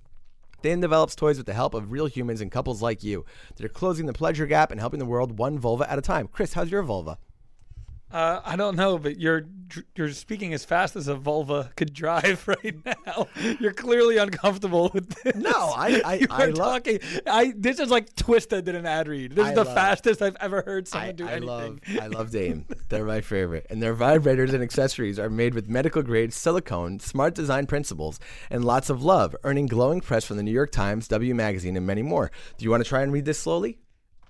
[0.62, 3.26] Dan develops toys with the help of real humans and couples like you.
[3.56, 6.28] They're closing the pleasure gap and helping the world one vulva at a time.
[6.28, 7.18] Chris, how's your vulva?
[8.12, 9.46] Uh, I don't know, but you're
[9.96, 12.76] you're speaking as fast as a vulva could drive right
[13.08, 13.28] now.
[13.60, 15.36] You're clearly uncomfortable with this.
[15.36, 17.00] No, I- I- you I love- talking.
[17.26, 19.32] I this is like Twista did an ad read.
[19.32, 21.48] This is I the love- fastest I've ever heard someone I, do I anything.
[21.48, 22.66] love I love Dame.
[22.90, 23.66] They're my favorite.
[23.70, 28.20] And their vibrators and accessories are made with medical grade silicone, smart design principles,
[28.50, 31.88] and lots of love, earning glowing press from the New York Times, W Magazine, and
[31.88, 32.30] many more.
[32.58, 33.78] Do you want to try and read this slowly?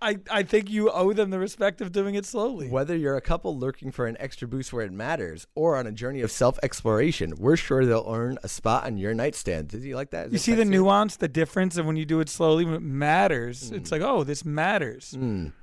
[0.01, 2.69] I, I think you owe them the respect of doing it slowly.
[2.69, 5.91] Whether you're a couple looking for an extra boost where it matters or on a
[5.91, 9.67] journey of self exploration, we're sure they'll earn a spot on your nightstand.
[9.67, 10.27] Did you like that?
[10.27, 12.81] Is You see the nuance, the difference, and when you do it slowly, when it
[12.81, 13.71] matters.
[13.71, 15.15] It's like, oh, this matters.
[15.17, 15.53] Mm.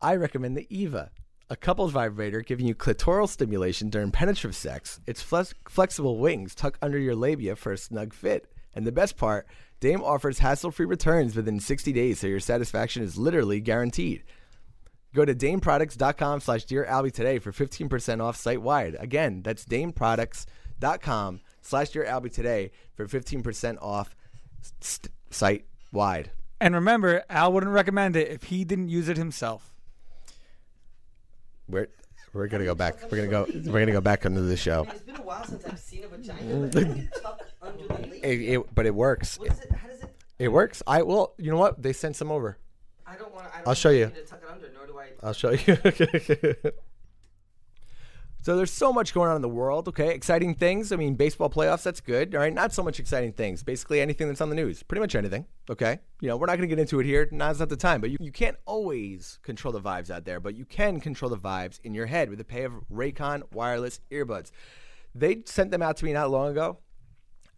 [0.00, 1.10] I recommend the Eva,
[1.50, 5.00] a couples vibrator giving you clitoral stimulation during penetrative sex.
[5.06, 8.46] Its flex- flexible wings tuck under your labia for a snug fit.
[8.74, 9.46] And the best part,
[9.80, 14.24] Dame offers hassle-free returns within 60 days, so your satisfaction is literally guaranteed.
[15.14, 18.96] Go to dameproducts.com slash Dear Albie today for 15% off site-wide.
[18.98, 24.14] Again, that's dameproducts.com slash Dear Albie today for 15% off
[24.80, 26.30] st- site-wide.
[26.60, 29.74] And remember, Al wouldn't recommend it if he didn't use it himself.
[31.68, 31.88] We're,
[32.32, 32.96] we're gonna go back.
[33.10, 33.46] We're gonna go.
[33.70, 34.86] We're gonna go back under the show.
[34.90, 36.70] It's been a while since I've seen a vagina
[37.88, 38.48] like, tuck under the lady.
[38.48, 39.38] It, it, but it works.
[39.42, 39.48] It?
[39.48, 40.10] How does it?
[40.38, 40.82] It works.
[40.86, 41.82] I well, you know what?
[41.82, 42.58] They sent some over.
[43.06, 43.46] I don't want.
[43.66, 44.06] I'll show you.
[44.06, 45.08] To tuck it under, I.
[45.22, 45.76] I'll show you.
[48.42, 49.88] so there's so much going on in the world.
[49.88, 50.92] Okay, exciting things.
[50.92, 51.82] I mean, baseball playoffs.
[51.82, 52.34] That's good.
[52.34, 53.62] All right, not so much exciting things.
[53.62, 54.82] Basically, anything that's on the news.
[54.82, 55.46] Pretty much anything.
[55.70, 57.28] Okay, you know, we're not going to get into it here.
[57.32, 58.00] Now's not the time.
[58.00, 60.38] But you, you can't always control the vibes out there.
[60.38, 64.00] But you can control the vibes in your head with a pair of Raycon wireless
[64.10, 64.50] earbuds.
[65.14, 66.78] They sent them out to me not long ago.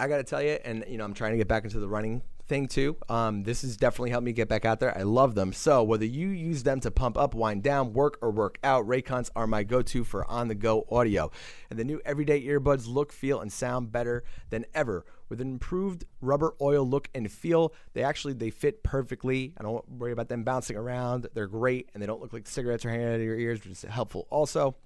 [0.00, 1.88] I got to tell you, and you know, I'm trying to get back into the
[1.88, 2.96] running thing too.
[3.10, 4.96] Um, this has definitely helped me get back out there.
[4.96, 5.52] I love them.
[5.52, 9.30] So whether you use them to pump up, wind down, work or work out, Raycons
[9.36, 11.30] are my go-to for on-the-go audio.
[11.68, 15.04] And the new everyday earbuds look, feel, and sound better than ever.
[15.28, 19.52] With an improved rubber oil look and feel, they actually they fit perfectly.
[19.58, 21.28] I don't worry about them bouncing around.
[21.34, 23.72] They're great, and they don't look like cigarettes are hanging out of your ears, which
[23.72, 24.76] is helpful also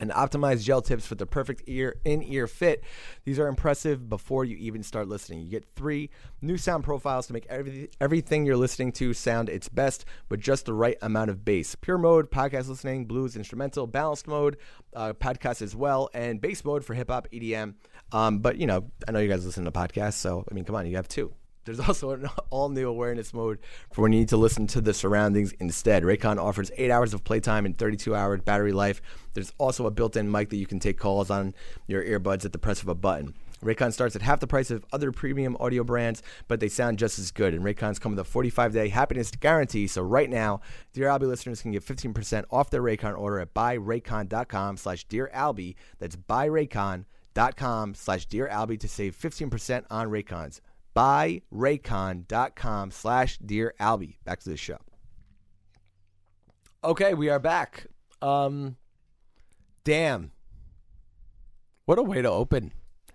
[0.00, 2.84] and optimized gel tips for the perfect ear in-ear fit.
[3.24, 5.40] These are impressive before you even start listening.
[5.40, 9.68] You get three new sound profiles to make every, everything you're listening to sound its
[9.68, 11.74] best with just the right amount of bass.
[11.74, 14.56] Pure mode, podcast listening, blues, instrumental, balanced mode,
[14.94, 17.74] uh, podcast as well, and bass mode for hip hop, EDM.
[18.12, 20.76] Um, but you know, I know you guys listen to podcasts, so I mean, come
[20.76, 21.32] on, you have two.
[21.68, 23.58] There's also an all new awareness mode
[23.92, 26.02] for when you need to listen to the surroundings instead.
[26.02, 29.02] Raycon offers 8 hours of playtime and 32 hour battery life.
[29.34, 31.54] There's also a built in mic that you can take calls on
[31.86, 33.34] your earbuds at the press of a button.
[33.62, 37.18] Raycon starts at half the price of other premium audio brands, but they sound just
[37.18, 37.54] as good.
[37.54, 39.88] And Raycons come with a 45 day happiness guarantee.
[39.88, 40.60] So right now,
[40.94, 45.30] Dear Albie listeners can get 15% off their Raycon order at buyraycon.com slash Dear.
[45.98, 50.60] That's buyraycon.com slash Dear to save 15% on Raycons
[50.94, 54.16] buyraycon.com slash dear albie.
[54.24, 54.78] Back to the show.
[56.84, 57.86] Okay we are back.
[58.22, 58.76] Um
[59.84, 60.32] damn.
[61.86, 62.72] What a way to open.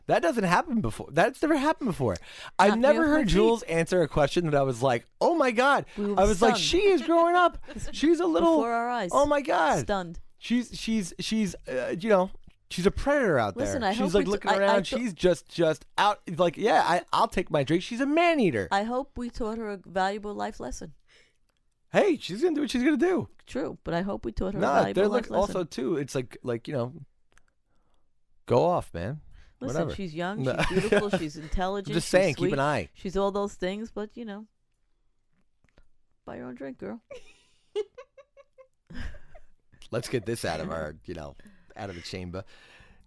[0.08, 1.08] That doesn't happen before.
[1.12, 2.18] That's never happened before.
[2.60, 5.86] I've never heard jules answer a question that i was like oh my god.
[5.98, 6.64] We were i was like stunned.
[6.66, 7.58] she is growing up.
[7.92, 9.10] She's a little Before our eyes.
[9.14, 9.80] oh my god.
[9.80, 10.20] Stunned.
[10.40, 12.32] she's she's she's uh, you know
[12.74, 14.58] she's a predator out there Listen, I she's hope like we t- looking I- I
[14.58, 18.06] around thought- she's just just out like yeah I, i'll take my drink she's a
[18.06, 20.94] man eater I hope we taught her a valuable life lesson.
[21.92, 24.60] hey she's gonna do what she's gonna do True, but I hope we taught her
[24.60, 25.56] a no valuable they're life look lesson.
[25.58, 26.94] also too it's like like you know
[28.46, 29.22] go off man
[29.60, 29.96] Listen, Whatever.
[29.96, 30.58] she's young, No.
[30.68, 31.94] she's beautiful, she's intelligent.
[31.94, 32.90] just she's saying, keep sweet, an eye.
[32.96, 34.46] She's all those things, but you know,
[36.26, 37.00] buy your own drink, girl.
[39.92, 41.36] Let's get this out of our, you know,
[41.78, 42.44] out of the chamber.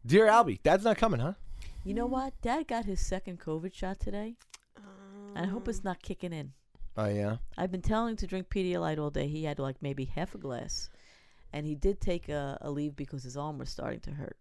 [0.04, 1.32] Dear Albie, Dad's not coming, huh?
[1.84, 2.32] You know what?
[2.42, 4.36] Dad got his second COVID shot today.
[5.34, 6.52] and I hope it's not kicking in.
[6.96, 7.36] Oh yeah.
[7.58, 9.28] I've been telling him to drink Pedialyte all day.
[9.28, 10.88] He had like maybe half a glass,
[11.52, 14.36] and he did take a, a leave because his arm was starting to hurt.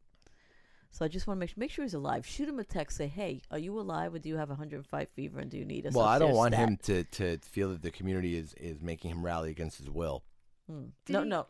[0.91, 2.25] So I just want to make sure, make sure he's alive.
[2.25, 2.95] Shoot him a text.
[2.97, 5.85] Say, hey, are you alive, or do you have 105 fever, and do you need
[5.85, 5.93] us?
[5.93, 6.77] Well, I don't upstairs want stat?" him
[7.17, 10.23] to, to feel that the community is, is making him rally against his will.
[10.69, 10.85] Hmm.
[11.05, 11.47] Did No, he- no,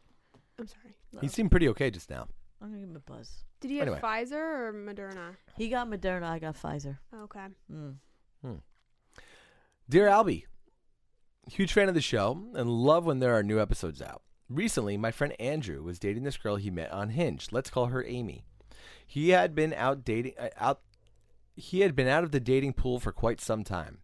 [0.57, 0.95] I'm sorry.
[1.13, 1.19] no.
[1.21, 2.27] He seemed pretty okay just now.
[2.65, 3.43] I'm gonna give him a buzz.
[3.59, 4.01] Did he have Anyway.
[4.01, 5.35] Pfizer or Moderna?
[5.55, 6.23] He got Moderna.
[6.23, 6.97] I got Pfizer.
[7.13, 7.45] Okay.
[7.71, 7.95] Mm.
[9.87, 10.45] Dear Albie,
[11.47, 14.23] huge fan of the show and love when there are new episodes out.
[14.49, 17.49] Recently, my friend Andrew was dating this girl he met on Hinge.
[17.51, 18.43] Let's call her Amy.
[19.05, 20.81] He had been out dating uh, out
[21.55, 23.99] he had been out of the dating pool for quite some time.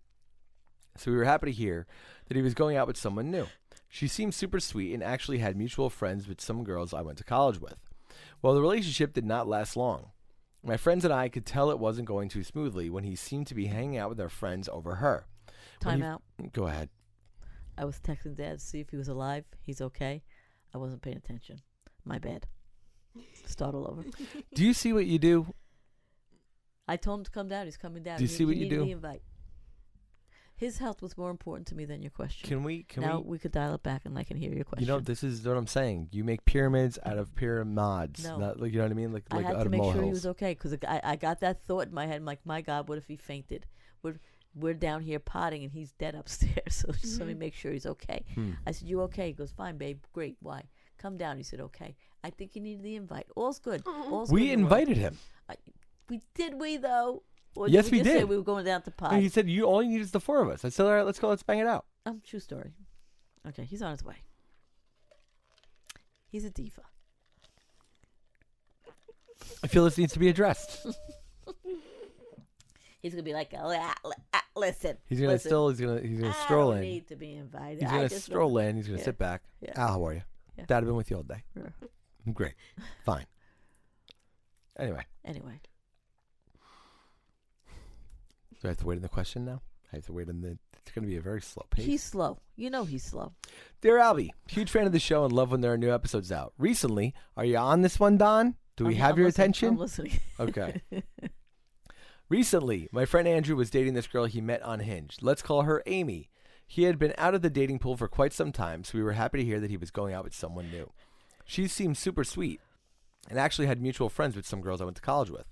[0.97, 1.87] So we were happy to hear
[2.27, 3.47] that he was going out with someone new.
[3.89, 7.23] She seemed super sweet and actually had mutual friends with some girls I went to
[7.23, 7.77] college with.
[8.41, 10.11] Well, the relationship did not last long.
[10.63, 13.55] My friends and I could tell it wasn't going too smoothly when he seemed to
[13.55, 15.25] be hanging out with our friends over her.
[15.83, 16.21] When Time he- out.
[16.53, 16.89] Go ahead.
[17.77, 19.45] I was texting Dad to see if he was alive.
[19.61, 20.21] He's okay.
[20.73, 21.61] I wasn't paying attention.
[22.05, 22.45] My bad.
[23.45, 24.03] Start all over.
[24.53, 25.53] Do you see what you do?
[26.87, 27.65] I told him to come down.
[27.65, 28.17] He's coming down.
[28.17, 28.85] Do you He- see what you needed do?
[28.85, 29.21] The invite.
[30.61, 32.47] His health was more important to me than your question.
[32.47, 32.83] Can we?
[32.83, 33.31] Can now we?
[33.31, 34.85] we could dial it back and I can hear your question.
[34.87, 36.09] You know, this is what I'm saying.
[36.11, 38.23] You make pyramids out of pyramids.
[38.23, 38.37] No.
[38.37, 39.11] Not like you know what I mean.
[39.11, 41.15] Like I like had out to of make sure he was okay because I, I
[41.15, 42.17] got that thought in my head.
[42.17, 43.65] I'm like, my God, what if he fainted?
[44.03, 44.19] We're,
[44.53, 46.75] we're down here potting and he's dead upstairs.
[46.75, 47.39] So just let me Mhm.
[47.39, 48.23] make sure he's okay.
[48.35, 48.51] Hmm.
[48.67, 49.27] I said, You okay?
[49.27, 50.03] He goes, Fine, babe.
[50.13, 50.37] Great.
[50.41, 50.65] Why?
[50.99, 51.37] Come down.
[51.37, 51.95] He said, Okay.
[52.23, 53.25] I think you needed the invite.
[53.35, 53.81] All's good.
[53.87, 55.17] All's good We in the world." invited him.
[56.07, 57.23] We did we though?
[57.55, 58.29] Or Yes, we we, did.
[58.29, 59.11] we were going down to pot.
[59.13, 60.93] And he said, "You all you need is the four of us." I said, "All
[60.93, 61.27] right, let's go.
[61.29, 62.71] Let's bang it out." Um, true story.
[63.47, 64.15] Okay, he's on his way.
[66.29, 66.83] He's a diva.
[69.63, 70.85] I feel this needs to be addressed.
[73.01, 73.95] He's gonna be like, "Oh, ah,
[74.31, 74.95] ah, listen.
[75.07, 75.69] He's gonna listen, still.
[75.69, 75.99] He's gonna.
[76.01, 76.81] He's gonna I stroll in.
[76.81, 77.81] Need to be invited.
[77.81, 78.75] He's gonna stroll in.
[78.75, 79.03] He's gonna Yeah.
[79.05, 79.41] sit back.
[79.59, 79.71] Yeah.
[79.75, 80.21] Al, how are you?
[80.55, 80.65] Yeah.
[80.67, 81.43] Dad, I've been with you all day.
[81.57, 81.69] Yeah.
[82.27, 82.53] I'm great.
[83.05, 83.25] Fine.
[84.79, 85.59] Anyway, Anyway,
[88.61, 89.61] do I have to wait in the question now?
[89.91, 90.57] I have to wait in the.
[90.83, 91.85] It's gonna be a very slow pace.
[91.85, 92.39] he's slow.
[92.55, 93.33] You know he's slow.
[93.81, 96.53] Dear Albie, huge fan of the show and love when there are new episodes out.
[96.57, 98.55] Recently, are you on this one, Don?
[98.77, 99.69] Do we I'm- have I'm your listening- attention?
[99.69, 100.19] I'm listening.
[100.39, 100.81] Okay.
[102.29, 105.17] Recently, my friend Andrew was dating this girl he met on Hinge.
[105.21, 106.29] Let's call her Amy.
[106.65, 109.11] He had been out of the dating pool for quite some time, so we were
[109.11, 110.91] happy to hear that he was going out with someone new.
[111.45, 112.61] She seemed super sweet
[113.29, 115.45] and actually had mutual friends with some girls I went to college with.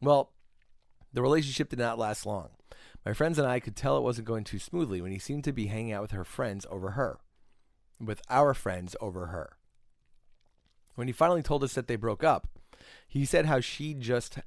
[0.00, 0.30] Well,
[1.16, 2.50] the relationship did not last long.
[3.06, 5.52] My friends and I could tell it wasn't going too smoothly when he seemed to
[5.52, 7.20] be hanging out with her friends over her.
[7.98, 9.56] With our friends over her.
[10.94, 12.48] When he finally told us that they broke up,
[13.08, 14.40] he said how she just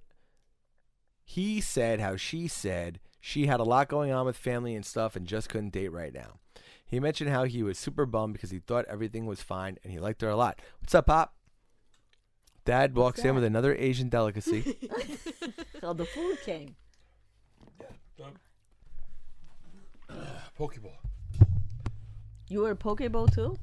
[1.23, 5.15] he said how she said she had a lot going on with family and stuff
[5.15, 6.37] and just couldn't date right now.
[6.85, 9.97] He mentioned how he was super bummed because he thought everything was fine and he
[9.97, 10.59] liked her a lot.
[10.81, 11.33] What's up, Pop?
[12.69, 14.61] Dad walks in with another Asian delicacy.
[15.81, 16.75] so the food came.
[20.55, 20.93] poke bowl.
[22.47, 23.57] You were a poke bowl too?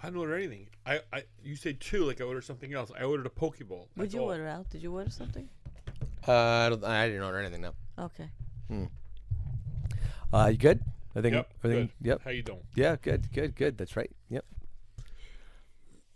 [0.00, 0.68] I didn't order anything.
[0.86, 2.92] I, I you said two like I ordered something else.
[2.96, 3.88] I ordered a poke bowl.
[3.96, 4.26] Would That's you all.
[4.26, 4.70] order out?
[4.70, 5.48] Did you order something?
[6.28, 7.72] uh, I, don't, I didn't order anything, no.
[7.98, 8.28] Okay.
[10.32, 10.82] Uh, you good?
[11.16, 11.52] I think Yep.
[11.64, 11.86] everything.
[12.00, 12.06] good.
[12.06, 12.20] Yep.
[12.22, 12.60] How you doing?
[12.76, 13.76] Yeah, good, good, good.
[13.76, 14.10] That's right.
[14.28, 14.44] Yep.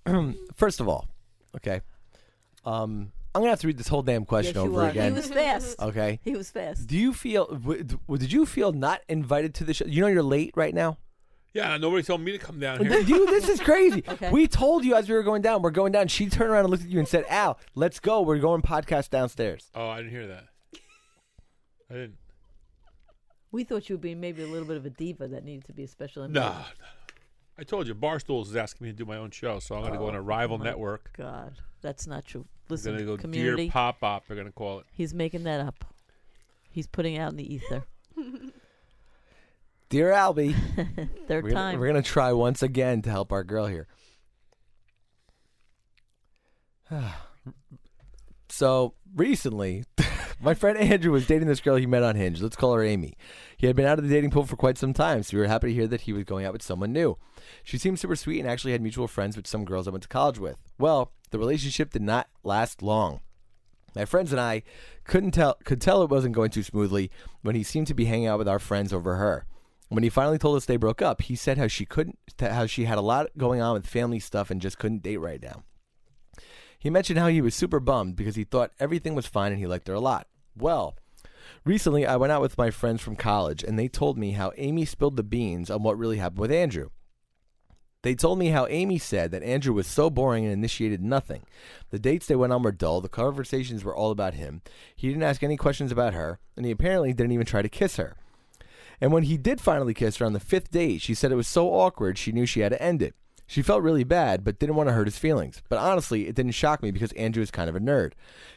[0.55, 1.09] First of all,
[1.57, 1.81] okay.
[2.65, 4.91] Um, I'm gonna have to read this whole damn question yes, you over are.
[4.91, 5.13] again.
[5.13, 5.81] He was fast.
[5.81, 6.21] okay.
[6.23, 6.87] He was fast.
[6.87, 7.47] Do you feel?
[7.47, 9.87] w- d- w- Did you feel not invited to the show?
[9.87, 10.99] You know you're late right now.
[11.55, 13.03] Yeah, nobody told me to come down here.
[13.03, 14.03] Dude, this is crazy.
[14.09, 14.31] Okay.
[14.31, 15.61] We told you as we were going down.
[15.63, 16.09] We're going down.
[16.09, 18.21] She turned around and looked at you and said, "Al, let's go.
[18.23, 20.45] We're going podcast downstairs." oh, I didn't hear that.
[21.91, 22.17] I didn't.
[23.51, 25.73] We thought you were being maybe a little bit of a diva that needed to
[25.75, 26.43] be a special No, invite.
[26.45, 26.65] no, no.
[27.59, 29.93] I told you, Barstools is asking me to do my own show, so I'm going
[29.93, 31.11] to go on a Oh, rival my network.
[31.17, 32.41] God, that's not true.
[32.43, 33.65] I'm Listen, going to go community.
[33.65, 34.27] Dear Pop Op.
[34.27, 34.87] They're going to call it.
[34.93, 35.85] He's making that up.
[36.71, 37.85] He's putting it out in the ether.
[39.91, 40.55] Dear Albie,
[41.29, 41.79] 3rd we're time.
[41.79, 43.87] we're gonna try once again to help our girl here.
[48.49, 49.85] so recently,
[50.43, 52.43] my friend Andrew was dating this girl he met on Hinge.
[52.43, 53.15] Let's call her Amy.
[53.57, 55.49] He had been out of the dating pool for quite some time, so we were
[55.49, 57.17] happy to hear that he was going out with someone new.
[57.63, 60.09] She seemed super sweet and actually had mutual friends with some girls I went to
[60.09, 60.57] college with.
[60.79, 63.21] Well, the relationship did not last long.
[63.95, 64.63] My friends and I
[65.05, 67.11] couldn't tell could tell it wasn't going too smoothly
[67.43, 69.47] when he seemed to be hanging out with our friends over her.
[69.91, 72.87] When he finally told us they broke up, he said how she couldn't how she
[72.87, 75.63] had a lot going on with family stuff and just couldn't date right now.
[76.79, 79.67] He mentioned how he was super bummed because he thought everything was fine and he
[79.67, 80.27] liked her a lot.
[80.57, 80.97] Well,
[81.65, 84.85] recently I went out with my friends from college and they told me how Amy
[84.85, 86.91] spilled the beans on what really happened with Andrew.
[88.03, 91.45] They told me how Amy said that Andrew was so boring and initiated nothing.
[91.91, 94.61] The dates they went on were dull, the conversations were all about him.
[94.97, 97.97] He didn't ask any questions about her, and he apparently didn't even try to kiss
[97.97, 98.17] her.
[99.01, 101.47] And when he did finally kiss her on the fifth date, she said it was
[101.47, 103.15] so awkward she knew she had to end it.
[103.53, 105.63] She felt really bad, but didn't want to hurt his feelings.
[105.69, 108.13] But honestly, it didn't shock me because Andrew is kind of a nerd.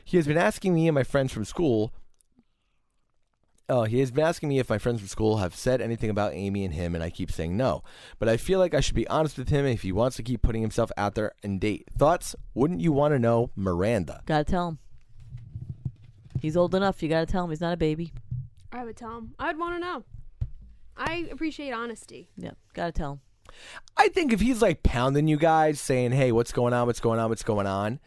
[0.05, 1.91] He has been asking me and my friends from school
[3.67, 6.33] Oh, he has been asking me if my friends from school have said anything about
[6.33, 7.83] Amy and him, and I keep saying no.
[8.19, 10.41] But I feel like I should be honest with him if he wants to keep
[10.41, 11.89] putting himself out there and date.
[11.97, 12.33] Thoughts?
[12.53, 14.21] Wouldn't you want to know, Miranda?
[14.25, 14.79] Gotta tell him.
[16.39, 17.03] He's old enough.
[17.03, 18.13] You gotta tell him he's not a baby.
[18.71, 19.35] I would tell him.
[19.39, 20.03] I'd want to know.
[20.95, 22.29] I appreciate honesty.
[22.37, 23.19] Yeah, gotta tell him.
[23.97, 26.87] I think if he's like pounding you guys, saying, "Hey, what's going on?
[26.87, 27.29] What's going on?
[27.29, 27.99] What's going on?"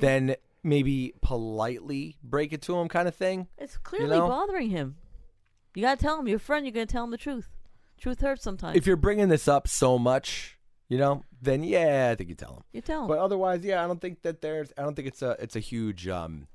[0.00, 3.48] then maybe politely break it to him, kind of thing.
[3.58, 4.28] It's clearly know?
[4.28, 4.96] bothering him.
[5.74, 6.28] You gotta tell him.
[6.28, 6.66] Your friend.
[6.66, 7.48] You're gonna tell him the truth.
[7.98, 8.76] Truth hurts sometimes.
[8.76, 10.58] If you're bringing this up so much,
[10.88, 12.62] you know, then yeah, I think you tell him.
[12.72, 13.08] you tell him.
[13.08, 14.72] But otherwise, yeah, I don't think that there's.
[14.76, 15.36] I don't think it's a.
[15.38, 16.48] It's a huge, um,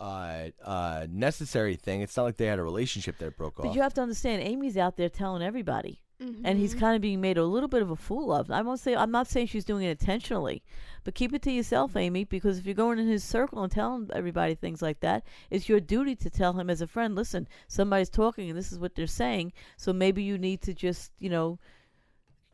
[0.00, 2.02] uh, uh, necessary thing.
[2.02, 3.74] It's not like they had a relationship that broke But off.
[3.74, 6.80] you have to understand, Amy's out there telling everybody, and he's Mhm.
[6.80, 8.50] kind of being made a little bit of a fool of.
[8.50, 10.62] I won't say I'm not saying she's doing it intentionally,
[11.04, 14.10] but keep it to yourself, Amy, because if you're going in his circle and telling
[14.12, 17.14] everybody things like that, it's your duty to tell him as a friend.
[17.14, 19.52] Listen, somebody's talking, and this is what they're saying.
[19.76, 21.60] So maybe you need to just, you know,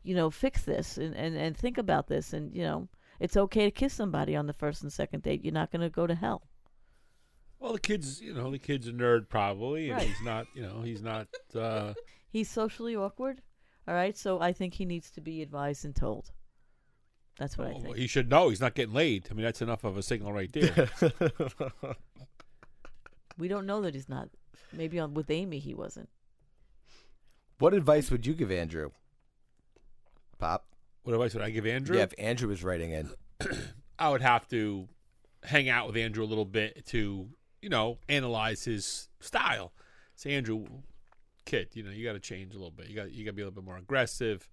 [0.03, 2.87] you know, fix this and and and think about this, and you know,
[3.19, 5.43] it's okay to kiss somebody on the first and second date.
[5.43, 6.43] You're not going to go to hell.
[7.59, 10.07] Well, the kid's, you know, the kid's a nerd probably, and Right.
[10.07, 11.27] he's not, you know, he's not.
[11.55, 11.93] Uh,
[12.27, 13.41] He's socially awkward.
[13.87, 16.31] All right, so I think he needs to be advised and told.
[17.37, 17.97] That's what I oh, think.
[17.97, 19.27] he should know he's not getting laid.
[19.29, 20.89] I mean, that's enough of a signal right there.
[23.37, 24.29] We don't know that he's not.
[24.71, 26.09] Maybe on with Amy he wasn't.
[27.59, 28.91] what advice would you give Andrew?
[30.37, 30.65] Pop.
[31.03, 31.97] what advice would I give Andrew?
[31.97, 33.09] Yeah, if Andrew was writing in.
[33.99, 34.87] I would have to
[35.43, 37.29] hang out with Andrew a little bit to,
[37.61, 39.71] you know, analyze his style.
[40.15, 40.65] Say, Andrew,
[41.45, 42.87] kid, you know, you got to change a little bit.
[42.87, 44.47] You got you got to be a little bit more aggressive.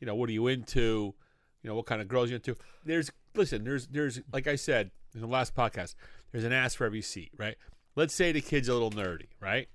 [0.00, 1.14] You know, what are you into?
[1.62, 2.56] You know, what kind of girls you into?
[2.84, 5.94] There's listen, there's there's like I said in the last podcast,
[6.32, 7.56] there's an ass for every seat, right?
[7.96, 9.68] Let's say the kid's a little nerdy, right?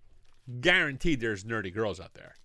[0.62, 2.36] Guaranteed, there's nerdy girls out there.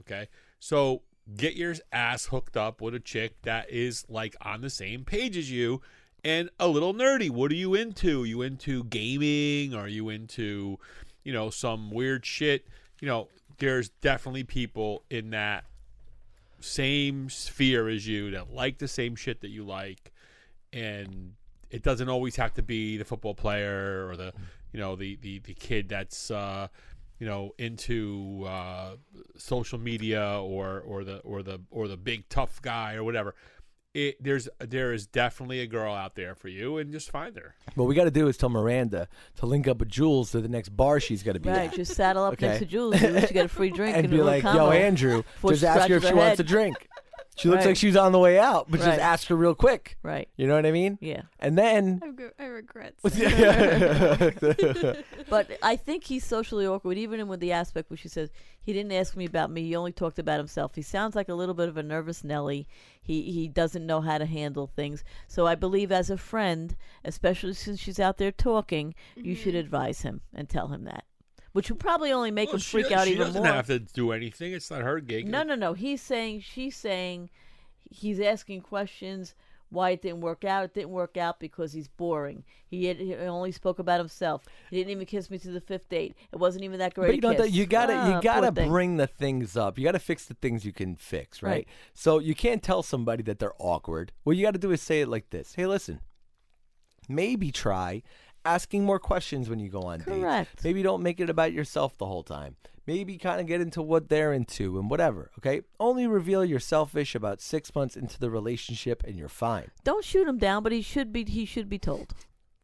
[0.00, 1.02] Okay, so
[1.36, 5.36] get your ass hooked up with a chick that is like on the same page
[5.36, 5.80] as you
[6.24, 7.30] and a little nerdy.
[7.30, 8.24] What are you into?
[8.24, 9.74] you into gaming?
[9.74, 10.78] Are you into,
[11.24, 12.66] you know, some weird shit?
[13.00, 13.28] You know,
[13.60, 15.64] there's definitely people in that
[16.60, 20.12] same sphere as you that like the same shit that you like,
[20.72, 21.34] and
[21.70, 24.32] it doesn't always have to be the football player or the,
[24.72, 26.30] you know, the the the kid that's.
[26.30, 26.66] uh
[27.20, 28.96] you know into uh,
[29.36, 33.34] social media or or the or the or the big tough guy or whatever
[33.92, 37.54] it, there's there is definitely a girl out there for you and just find her
[37.74, 40.48] What we got to do is tell Miranda to link up with Jules to the
[40.48, 41.74] next bar she's got to be Right, at.
[41.74, 42.46] just saddle up Okay.
[42.48, 43.00] next to Jules.
[43.00, 44.66] You get a free drink and and, be a little like, combo.
[44.66, 46.88] "Yo, Andrew, Before just ask her if she her wants a drink."
[47.36, 47.70] She looks Right.
[47.70, 48.86] like she's on the way out, but Right.
[48.86, 49.96] just ask her real quick.
[50.02, 50.28] Right.
[50.36, 50.98] You know what I mean?
[51.00, 51.22] Yeah.
[51.38, 52.94] And then, I, go- I regret.
[55.30, 58.92] But I think he's socially awkward, even with the aspect where she says he didn't
[58.92, 59.62] ask me about me.
[59.62, 60.74] He only talked about himself.
[60.74, 62.66] He sounds like a little bit of a nervous Nelly.
[63.00, 65.04] He he doesn't know how to handle things.
[65.28, 69.60] So I believe, as a friend, especially since she's out there talking, you should mm-hmm.
[69.60, 71.04] advise him and tell him that,
[71.52, 73.06] which would probably only make Well, him she- freak out even more.
[73.06, 73.52] she even doesn't more.
[73.52, 75.72] have to do anything it's not her gig No, no, no.
[75.74, 77.30] He's saying she's saying
[77.90, 79.34] he's asking questions
[79.72, 80.64] why it didn't work out.
[80.64, 82.42] It didn't work out because he's boring.
[82.66, 84.44] He, had, he only spoke about himself.
[84.68, 86.16] He didn't even kiss me to the fifth date.
[86.32, 87.06] It wasn't even that great.
[87.06, 87.52] but you know a kiss.
[87.54, 88.68] you gotta Ah, you gotta thing.
[88.68, 89.78] bring the things up.
[89.78, 91.50] You gotta fix the things you can fix, right?
[91.50, 91.68] Right.
[91.94, 94.10] So you can't tell somebody that they're awkward.
[94.24, 96.00] What you got to do is say it like this: Hey, listen,
[97.08, 98.02] maybe try
[98.44, 100.08] asking more questions when you go on dates.
[100.10, 100.64] Correct.
[100.64, 102.56] Maybe don't make it about yourself the whole time.
[102.86, 105.30] Maybe kind of get into what they're into and whatever.
[105.38, 105.62] Okay.
[105.78, 109.70] Only reveal you're selfish about six months into the relationship, and you're fine.
[109.84, 111.24] Don't shoot him down, but he should be.
[111.24, 112.14] He should be told.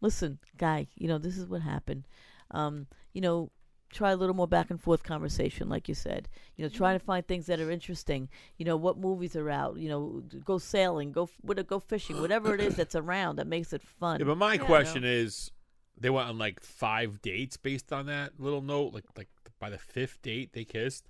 [0.00, 0.88] Listen, guy.
[0.96, 2.08] You know this is what happened.
[2.50, 3.50] Um, you know,
[3.92, 6.28] try a little more back and forth conversation, like you said.
[6.56, 8.28] You know, try to find things that are interesting.
[8.56, 9.76] You know, what movies are out.
[9.76, 11.24] You know, go sailing, go
[11.54, 14.18] f- go fishing, whatever it is that's around that makes it fun.
[14.20, 14.64] Yeah, but my Yeah.
[14.64, 15.50] question is
[15.98, 18.92] they went on like five dates based on that little note.
[18.92, 19.28] Like like
[19.58, 21.08] by the fifth date they kissed.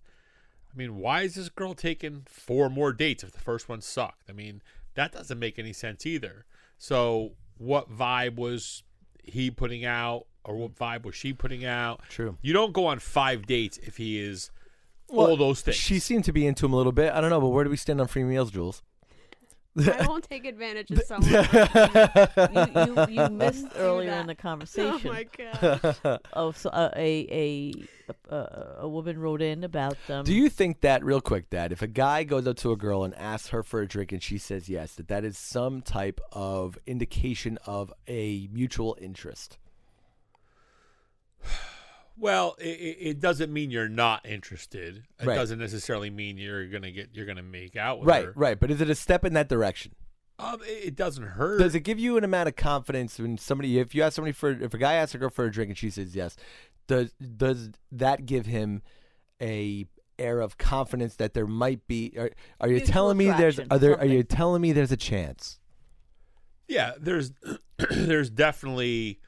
[0.72, 4.28] I mean, why is this girl taking four more dates if the first one sucked?
[4.28, 4.60] I mean,
[4.94, 6.44] that doesn't make any sense either.
[6.76, 8.82] So, what vibe was
[9.22, 12.02] he putting out, or what vibe was she putting out?
[12.10, 12.36] True.
[12.42, 14.50] You don't go on five dates if he is
[15.08, 15.76] Well, all those things.
[15.76, 17.12] She seemed to be into him a little bit.
[17.12, 18.82] I don't know, but where do we stand on free meals, Jules?
[19.78, 21.30] I won't take advantage of someone.
[21.30, 24.26] you, you, you missed Do earlier in that.
[24.26, 26.20] the oh conversation my god.
[26.32, 27.72] of so, uh, a
[28.30, 31.72] a a a woman wrote in about um, Do you think that, real quick, Dad,
[31.72, 34.22] if a guy goes up to a girl and asks her for a drink and
[34.22, 39.58] she says yes, that that is some type of indication of a mutual interest?
[42.18, 45.04] Well, it, it it doesn't mean you're not interested.
[45.20, 45.34] It Right.
[45.34, 48.32] doesn't necessarily mean you're gonna get you're gonna make out with Right, her.
[48.34, 48.58] right.
[48.58, 49.92] But is it a step in that direction?
[50.38, 51.58] Um, it, it doesn't hurt.
[51.58, 54.50] Does it give you an amount of confidence when somebody, if you ask somebody for,
[54.50, 56.36] if a guy asks a girl for a drink and she says yes,
[56.86, 58.82] does does that give him
[59.40, 59.86] a
[60.18, 62.14] air of confidence that there might be?
[62.18, 64.96] Are, are you Mutual telling me there's are there are you telling me there's a
[64.96, 65.58] chance?
[66.68, 67.32] Yeah, there's
[67.90, 69.20] there's definitely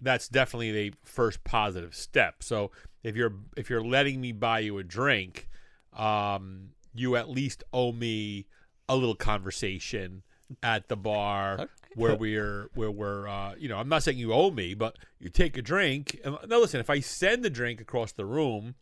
[0.00, 2.42] that's definitely the first positive step.
[2.42, 2.70] So
[3.02, 5.48] if you're if you're letting me buy you a drink,
[5.96, 8.46] um, you at least owe me
[8.88, 10.22] a little conversation
[10.62, 14.50] at the bar where we're where we're uh, you know I'm not saying you owe
[14.50, 16.18] me, but you take a drink.
[16.24, 18.74] And, now listen, if I send the drink across the room,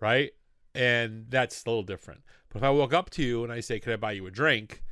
[0.00, 0.32] right,
[0.74, 2.22] and that's a little different.
[2.48, 4.30] But if I walk up to you and I say, "Can I buy you a
[4.30, 4.82] drink?"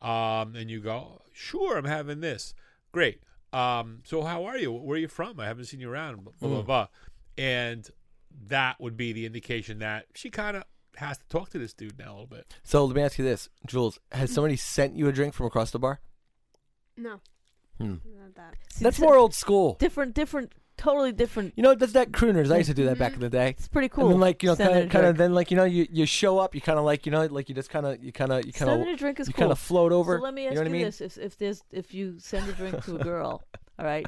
[0.00, 2.54] um, and you go, "Sure, I'm having this."
[2.92, 3.20] Great.
[3.52, 4.72] Um, so how are you?
[4.72, 5.40] Where are you from?
[5.40, 6.24] I haven't seen you around.
[6.24, 6.62] Blah blah blah.
[6.62, 6.86] blah.
[7.36, 7.88] And
[8.48, 10.64] that would be the indication that she kind of
[10.96, 12.54] has to talk to this dude now a little bit.
[12.64, 15.70] So let me ask you this, Jules: Has somebody sent you a drink from across
[15.70, 16.00] the bar?
[16.96, 17.20] No.
[17.78, 17.96] Hmm.
[18.18, 18.54] Not that.
[18.72, 19.76] See, That's more old school.
[19.78, 21.52] different, different, totally different.
[21.56, 22.50] You know, that's that crooners.
[22.50, 23.24] I used to do that back mm-hmm.
[23.24, 23.50] in the day.
[23.50, 24.04] It's pretty cool.
[24.04, 26.06] And then, like you know, kind of, kind of, then like you know, you you
[26.06, 28.32] show up, you kind of like you know, like you just kind of, you kind
[28.32, 29.42] of, you kind Sending of, a drink is you cool.
[29.42, 30.16] kind of float over.
[30.16, 30.82] So let me ask you know what I mean?
[30.82, 33.44] this: if if there's if you send a drink to a girl,
[33.78, 34.06] all right,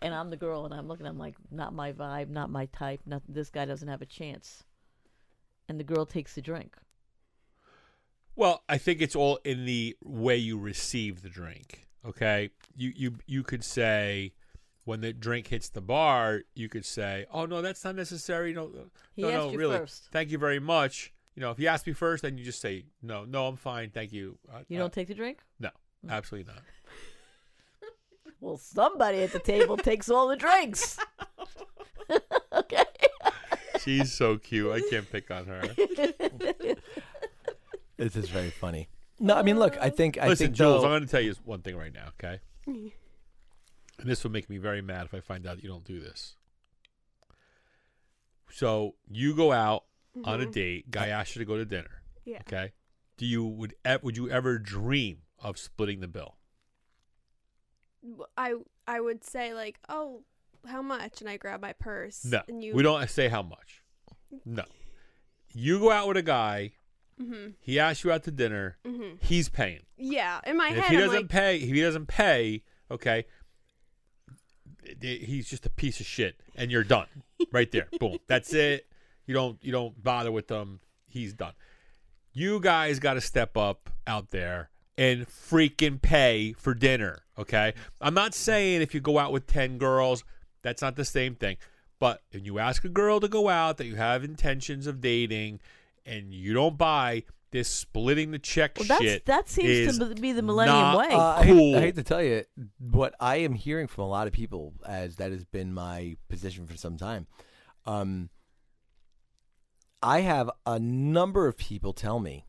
[0.00, 3.00] and I'm the girl and I'm looking, I'm like, not my vibe, not my type,
[3.04, 4.64] not this guy doesn't have a chance,
[5.68, 6.76] and the girl takes the drink.
[8.34, 11.86] Well, I think it's all in the way you receive the drink.
[12.04, 14.32] Okay, you you you could say
[14.84, 18.70] when the drink hits the bar, you could say, "Oh no, that's not necessary." No,
[19.14, 19.78] He no, asked no, you really.
[19.78, 20.08] first.
[20.12, 21.12] Thank you very much.
[21.34, 23.90] You know, if you ask me first, then you just say, "No, no, I'm fine,
[23.90, 25.38] thank you." Uh, You uh, don't take the drink?
[25.60, 25.70] no,
[26.08, 26.62] absolutely not.
[28.40, 30.98] Well, somebody at the table takes all the drinks.
[32.52, 32.84] okay.
[33.80, 34.72] She's so cute.
[34.72, 35.62] I can't pick on her.
[37.96, 38.88] This is very funny.
[39.20, 41.20] No, I mean, look, I think, I Listen, think, Jules, though- I'm going to tell
[41.20, 42.40] you one thing right now, okay?
[44.02, 46.34] And this will make me very mad if I find out you don't do this.
[48.50, 49.84] So you go out
[50.24, 50.90] on a date.
[50.90, 52.02] Guy asks you to go to dinner.
[52.24, 52.40] Yeah.
[52.40, 52.72] Okay.
[53.16, 56.36] Do you would would you ever dream of splitting the bill?
[58.36, 58.54] I
[58.86, 60.22] I would say like, oh,
[60.66, 61.20] how much?
[61.20, 62.24] And I grab my purse.
[62.24, 62.42] No.
[62.48, 62.74] And you.
[62.74, 63.82] We don't say how much.
[64.44, 64.64] No.
[65.54, 66.72] You go out with a guy.
[67.18, 68.78] hmm He asks you out to dinner.
[68.84, 69.82] hmm He's paying.
[69.96, 70.40] Yeah.
[70.44, 73.26] In my And head, if he I'm doesn't like, pay, if he doesn't pay, okay,
[75.00, 77.06] he's just a piece of shit, and you're done
[77.52, 77.88] right there.
[78.00, 78.86] Boom, that's it.
[79.26, 80.80] You don't you don't bother with them.
[81.06, 81.52] He's done.
[82.32, 87.20] You guys got to step up out there and freaking pay for dinner.
[87.38, 90.24] Okay, I'm not saying if you go out with ten girls,
[90.62, 91.56] that's not the same thing.
[91.98, 95.60] But when you ask a girl to go out that you have intentions of dating,
[96.04, 100.32] and you don't buy this splitting the check Well, shit, that seems is to be
[100.32, 101.08] the millennium not, way.
[101.14, 102.44] Uh, I, hate, I hate to tell you,
[102.80, 106.66] what I am hearing from a lot of people, as that has been my position
[106.66, 107.26] for some time,
[107.86, 108.30] um,
[110.02, 112.46] I have a number of people tell me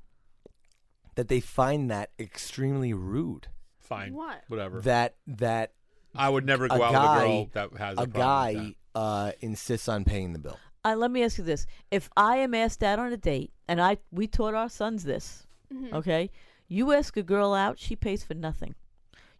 [1.16, 3.48] that they find that extremely rude.
[3.80, 4.42] fine, What?
[4.48, 4.82] whatever.
[4.82, 5.74] That that
[6.16, 8.14] I would never go out guy- with a girl that has a, a problem with
[8.16, 8.54] guy
[8.94, 9.00] that.
[9.00, 10.58] uh, insists on paying the bill.
[10.86, 13.82] Uh, let me ask you this: If I am asked out on a date, and
[13.82, 15.94] I we taught our sons this, Mhm.
[15.94, 16.30] okay,
[16.68, 18.76] you ask a girl out, she pays for nothing.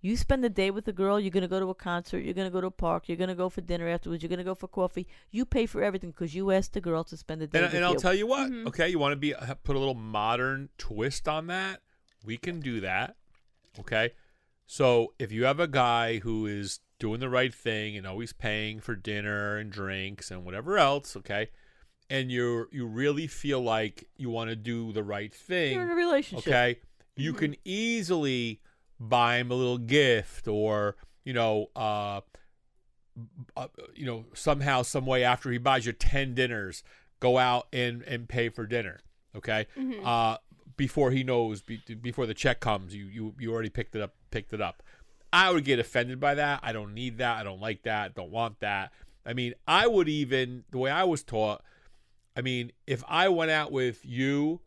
[0.02, 1.18] You spend the day with the girl.
[1.18, 2.20] You're gonna go to a concert.
[2.26, 3.08] You're gonna go to a park.
[3.08, 4.22] You're gonna go for dinner afterwards.
[4.22, 5.08] You're gonna go for coffee.
[5.32, 7.76] You pay for everything because you asked the girl to spend the day And, with
[7.76, 8.00] and I'll you.
[8.00, 8.68] tell you what, Mhm.
[8.68, 11.82] okay, you want to be uh, put a little modern twist on that.
[12.26, 13.16] We can do that,
[13.80, 14.12] okay.
[14.68, 18.80] So if you have a guy who is doing the right thing and always paying
[18.80, 21.50] for dinner and drinks and whatever else, okay,
[22.10, 25.90] and you you really feel like you want to do the right thing, You're in
[25.90, 26.48] a relationship.
[26.48, 26.80] Okay.
[27.18, 28.62] You can easily
[29.02, 30.96] buy him a little gift or,
[31.26, 32.22] you know, uh,
[33.58, 36.84] uh, you know, somehow, some way, after he buys you ten dinners,
[37.20, 39.02] go out and and pay for dinner.
[39.36, 39.68] Okay,
[40.06, 40.38] uh,
[40.78, 44.16] before he knows, be, before the check comes, you you you already picked it up.
[44.32, 44.82] Picked it up.
[45.34, 46.60] I would get offended by that.
[46.64, 47.38] I don't need that.
[47.38, 48.14] I don't like that.
[48.16, 48.92] Don't want that.
[49.26, 51.62] I mean, I would even the way I was taught.
[52.38, 54.62] I mean, if I went out with you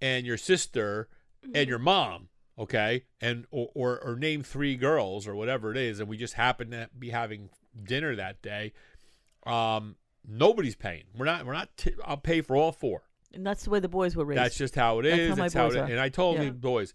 [0.00, 1.08] and your sister
[1.54, 6.00] and your mom, okay, and or, or or name three girls or whatever it is,
[6.00, 7.50] and we just happen to be having
[7.84, 8.72] dinner that day,
[9.46, 9.96] um,
[10.26, 11.04] nobody's paying.
[11.16, 11.44] We're not.
[11.46, 11.76] We're not.
[11.76, 13.02] T- I'll pay for all four.
[13.34, 14.38] And that's the way the boys were raised.
[14.38, 15.16] That's just how it is.
[15.16, 15.84] That's how my That's how boys it are.
[15.84, 16.44] And I told Yeah.
[16.44, 16.94] the boys,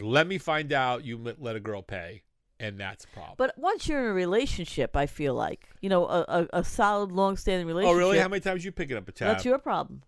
[0.00, 2.22] let me find out you let- let a girl pay,
[2.58, 3.34] and that's a problem.
[3.36, 7.12] But once you're in a relationship, I feel like you know a, a, a solid,
[7.12, 7.94] long-standing relationship.
[7.94, 8.18] oh, really?
[8.18, 9.28] How many times you picking up a tab?
[9.28, 10.02] That's your problem.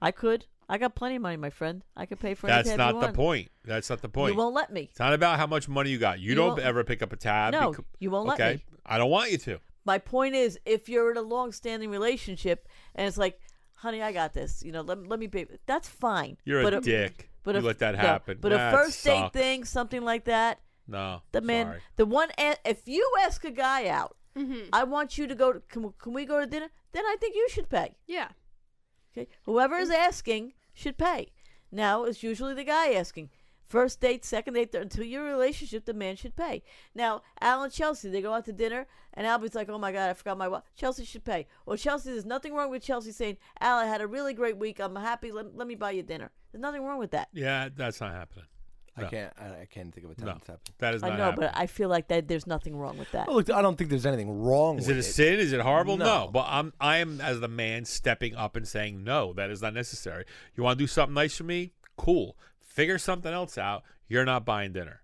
[0.00, 0.46] I could.
[0.68, 1.82] I got plenty of money, my friend.
[1.96, 3.14] I could pay for That's not the want.
[3.14, 3.50] point.
[3.64, 4.34] That's not the point.
[4.34, 4.88] You won't let me.
[4.90, 6.20] It's not about how much money you got.
[6.20, 7.52] You, You don't ever pick up a tab.
[7.52, 8.54] No, becau- you won't let okay?
[8.56, 8.64] me.
[8.84, 9.60] I don't want you to.
[9.86, 13.40] My point is, if you're in a long-standing relationship and it's like,
[13.72, 14.62] honey, I got this.
[14.62, 15.46] You know, let, let me pay.
[15.64, 16.36] That's fine.
[16.44, 17.30] You're but a dick.
[17.44, 18.36] But you a, let that happen.
[18.38, 20.60] but That a first date thing, something like that.
[20.88, 21.22] No.
[21.32, 21.80] The man, sorry.
[21.96, 22.30] the one.
[22.38, 24.68] If you ask a guy out, Mm-hmm.
[24.72, 25.52] I want you to go.
[25.52, 26.68] To, can, we- can we go to dinner?
[26.92, 27.96] Then I think you should pay.
[28.06, 28.28] Yeah.
[29.12, 31.32] Okay, whoever is asking should pay.
[31.72, 33.30] Now it's usually the guy asking.
[33.66, 36.62] First date, second date, third, until your relationship, the man should pay.
[36.94, 40.08] Now, Al and Chelsea, they go out to dinner, and Albie's like, "Oh my God,
[40.08, 41.46] I forgot my watch." Chelsea should pay.
[41.66, 44.78] Well, Chelsea, there's nothing wrong with Chelsea saying, "Al, I had a really great week.
[44.78, 45.32] I'm happy.
[45.32, 47.28] Let, let me buy you dinner." There's nothing wrong with that.
[47.32, 48.46] Yeah, that's not happening.
[48.98, 49.08] I No.
[49.08, 49.32] can't.
[49.38, 50.32] I, I can't think of a time No.
[50.34, 50.74] that's happened.
[50.78, 51.50] That is I know, happening.
[51.52, 53.28] but I feel like that there's nothing wrong with that.
[53.28, 55.38] Oh, look, I don't think there's anything wrong Is with it a sin?
[55.38, 55.96] Is it horrible?
[55.96, 56.04] No.
[56.04, 56.30] No.
[56.32, 59.74] But I'm I am as the man stepping up and saying no, that is not
[59.74, 60.24] necessary.
[60.56, 61.72] You want to do something nice for me?
[61.96, 62.36] Cool.
[62.60, 63.82] Figure something else out.
[64.08, 65.02] You're not buying dinner.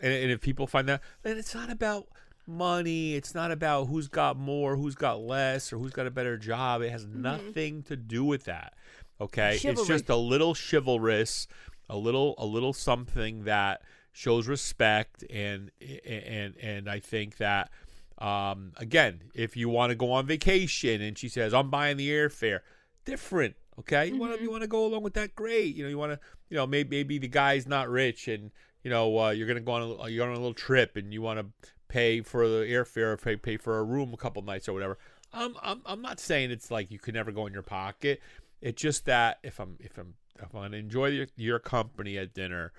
[0.00, 2.08] And, and if people find that, then it's not about
[2.46, 3.14] money.
[3.14, 6.82] It's not about who's got more, who's got less, or who's got a better job.
[6.82, 7.22] It has mm-hmm.
[7.22, 8.74] nothing to do with that.
[9.20, 9.86] Okay, it's Chivalry.
[9.86, 11.46] just a little chivalrous,
[11.88, 15.70] a little a little something that shows respect and
[16.06, 17.70] and and I think that
[18.18, 22.10] um, again, if you want to go on vacation and she says I'm buying the
[22.10, 22.60] airfare,
[23.04, 23.56] different.
[23.80, 25.34] Okay, you want to you want to go along with that?
[25.34, 25.74] Great.
[25.74, 28.50] You know, you want to you know maybe maybe the guy's not rich and
[28.84, 31.22] you know uh, you're gonna go on a, you're on a little trip and you
[31.22, 34.68] want to pay for the airfare or pay pay for a room a couple nights
[34.68, 34.98] or whatever.
[35.32, 38.20] Um, I'm I'm not saying it's like you could never go in your pocket.
[38.60, 42.72] It's just that if I'm if I'm if I'm enjoy your, your company at dinner,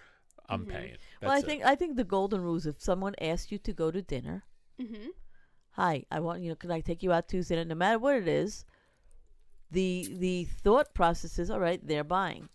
[0.50, 0.98] I'm paying.
[1.22, 1.48] well, I That's it.
[1.48, 4.44] think I think the golden rule is if someone asks you to go to dinner,
[4.82, 5.10] Mm-hmm.
[5.72, 7.68] hi, I want you know, can I take you out Tuesday night?
[7.68, 8.66] No matter what it is,
[9.72, 11.80] the the thought process is all right.
[11.86, 12.50] They're buying.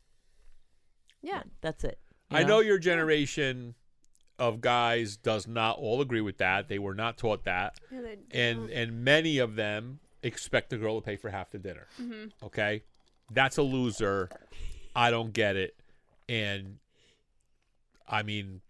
[1.23, 1.43] Yeah.
[1.61, 1.99] that's it.
[2.31, 3.75] you I know your generation
[4.39, 6.69] of guys does not all agree with that.
[6.69, 11.01] They were not taught that, yeah they, and and many of them expect the girl
[11.01, 11.87] to pay for half the dinner.
[12.43, 12.83] Okay,
[13.33, 14.29] that's a loser.
[14.95, 15.77] I don't get it,
[16.29, 16.79] and
[18.07, 18.61] I mean,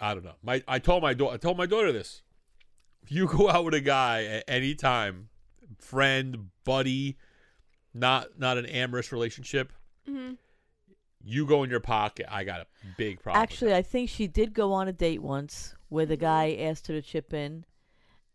[0.00, 0.36] I don't know.
[0.42, 2.22] My I told my daughter I told my daughter this.
[3.02, 5.28] If you go out with a guy at any time,
[5.78, 7.16] friend, buddy,
[7.94, 9.72] not not an amorous relationship,
[10.08, 10.34] mm-hmm.
[11.24, 12.26] you go in your pocket.
[12.28, 12.66] I got a
[12.96, 13.42] big problem.
[13.42, 16.94] Actually, I think she did go on a date once where the guy asked her
[16.94, 17.64] to chip in,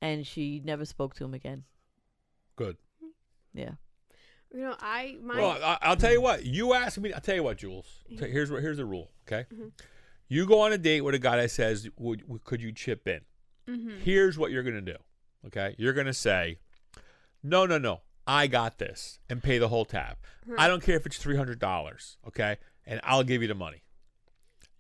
[0.02, 1.64] and she never spoke to him again.
[2.56, 2.78] Good.
[3.54, 3.74] Yeah.
[4.54, 6.46] You know, I my Well, I, I'll tell you what.
[6.46, 7.12] You asked me.
[7.12, 7.88] I'll tell you what, Jules.
[8.10, 8.62] T- Here's what.
[8.62, 9.10] Here's the rule.
[9.28, 9.46] Okay.
[10.28, 13.08] You go on a date with a guy that says, "Would would- could you chip
[13.08, 13.22] in?"
[13.68, 14.00] Mhm.
[14.02, 14.98] Here's what you're gonna do.
[15.48, 15.76] Okay.
[15.78, 16.60] You're gonna say,
[17.42, 18.02] "No, no, no.
[18.28, 20.18] I got this," and pay the whole tab.
[20.58, 22.18] I don't care if it's three hundred dollars.
[22.28, 23.84] Okay, and I'll give you the money.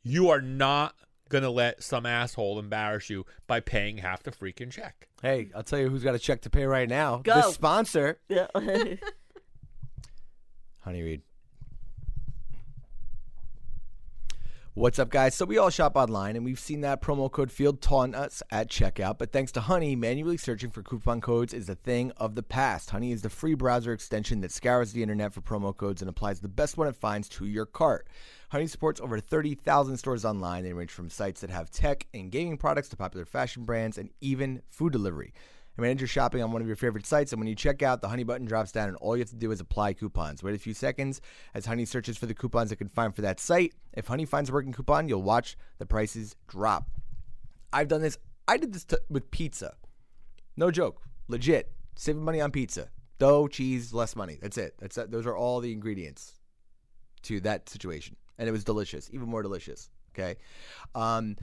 [0.04, 0.96] You are not
[1.30, 5.10] gonna let some asshole embarrass you by paying half the freaking check.
[5.22, 7.18] Hey, I'll tell you who's got a check to pay right now.
[7.18, 7.34] Go.
[7.36, 8.48] The sponsor, Yeah.
[10.84, 11.22] Honey Reed.
[14.76, 15.36] What's up, guys?
[15.36, 18.72] So we all shop online, and we've seen that promo code field taunt us at
[18.72, 19.20] checkout.
[19.20, 22.90] But thanks to Honey, manually searching for coupon codes is a thing of the past.
[22.90, 26.40] Honey is the free browser extension that scours the internet for promo codes and applies
[26.40, 28.08] the best one it finds to your cart.
[28.50, 30.64] Honey supports over 30,000 stores online.
[30.64, 34.10] They range from sites that have tech and gaming products to popular fashion brands and
[34.22, 35.34] even food delivery.
[35.78, 38.02] I manage your shopping on one of your favorite sites, and when you check out,
[38.02, 40.44] the Honey button drops down, and all you have to do is apply coupons.
[40.44, 41.20] Wait a few seconds
[41.56, 43.74] as Honey searches for the coupons it can find for that site.
[43.94, 46.90] If Honey finds a working coupon, you'll watch the prices drop.
[47.72, 48.18] I've done this.
[48.48, 49.74] I did this t- with pizza.
[50.56, 51.02] No joke.
[51.28, 51.72] Legit.
[51.96, 52.90] Saving money on pizza.
[53.18, 54.38] Dough, cheese, less money.
[54.42, 54.76] That's it.
[54.80, 56.34] That's Those are all the ingredients
[57.24, 58.16] to that situation.
[58.38, 59.10] And it was delicious.
[59.12, 59.90] Even more delicious.
[60.14, 60.36] Okay.
[60.94, 61.36] Um,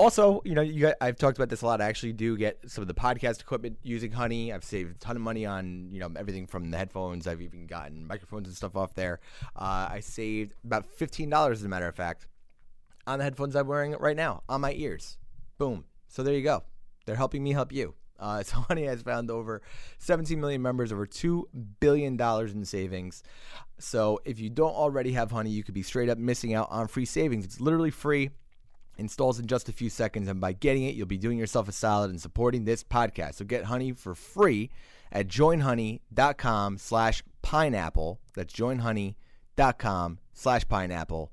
[0.00, 1.80] also, you know, you got, I've talked about this a lot.
[1.80, 4.52] I actually do get some of the podcast equipment using Honey.
[4.52, 7.26] I've saved a ton of money on, you know, everything from the headphones.
[7.26, 9.20] I've even gotten microphones and stuff off there.
[9.54, 12.26] Uh, I saved about fifteen dollars, as a matter of fact,
[13.06, 15.18] on the headphones I'm wearing right now on my ears.
[15.58, 15.84] Boom.
[16.08, 16.64] So there you go.
[17.04, 17.94] They're helping me help you.
[18.18, 19.62] Uh, so Honey has found over
[19.98, 21.44] 17 million members, over $2
[21.80, 23.22] billion in savings.
[23.78, 26.88] So if you don't already have Honey, you could be straight up missing out on
[26.88, 27.44] free savings.
[27.44, 28.30] It's literally free,
[29.00, 31.72] installs in just a few seconds, and by getting it, you'll be doing yourself a
[31.72, 33.34] solid and supporting this podcast.
[33.34, 34.70] So get Honey for free
[35.10, 38.20] at joinhoney.com slash pineapple.
[38.34, 41.32] That's joinhoney.com slash pineapple.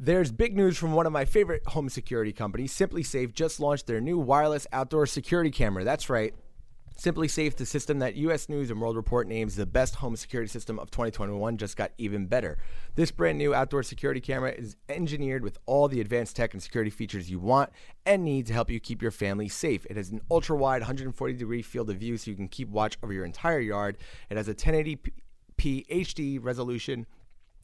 [0.00, 2.72] There's big news from one of my favorite home security companies.
[2.72, 5.82] SimpliSafe just launched their new wireless outdoor security camera.
[5.82, 6.34] That's right.
[7.00, 10.80] SimpliSafe, the system that US News and World Report names the best home security system
[10.80, 12.58] of 2021, just got even better.
[12.96, 16.90] This brand new outdoor security camera is engineered with all the advanced tech and security
[16.90, 17.70] features you want
[18.04, 19.86] and need to help you keep your family safe.
[19.86, 22.98] It has an ultra wide 140 degree field of view so you can keep watch
[23.00, 23.96] over your entire yard.
[24.28, 25.12] It has a 1080p
[25.56, 27.06] HD resolution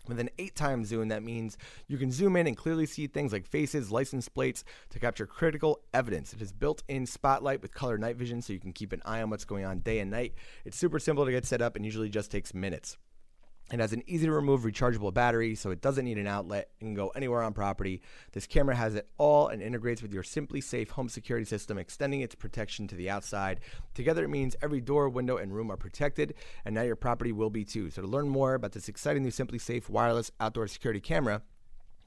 [0.06, 1.56] with an eight times zoom, that means
[1.88, 5.80] you can zoom in and clearly see things like faces, license plates to capture critical
[5.92, 6.32] evidence.
[6.32, 9.22] It has built in spotlight with color night vision so you can keep an eye
[9.22, 10.34] on what's going on day and night.
[10.64, 12.96] It's super simple to get set up and usually just takes minutes.
[13.72, 16.88] It has an easy to remove rechargeable battery, so it doesn't need an outlet and
[16.88, 18.02] can go anywhere on property.
[18.32, 22.34] This camera has it all and integrates with your SimpliSafe home security system, extending its
[22.34, 23.60] protection to the outside.
[23.94, 26.34] Together, it means every door, window, and room are protected,
[26.66, 27.88] and now your property will be too.
[27.88, 31.40] So, to learn more about this exciting new SimpliSafe wireless outdoor security camera,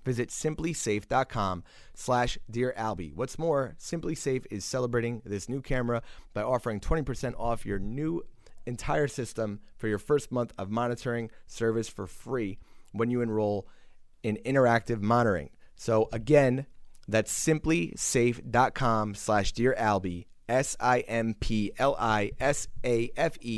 [0.06, 6.02] visit simplisafe.com slash dear albie what's more SimpliSafe is celebrating this new camera
[6.34, 8.24] by offering 20% off your new
[8.68, 12.60] entire system for your first month of monitoring service for free
[12.92, 13.68] when you enroll
[14.22, 15.50] in interactive monitoring.
[15.76, 16.68] So again
[17.08, 21.28] that's simplisafe.com slash dear albie s-i-m-p-l-i-s-a-f-e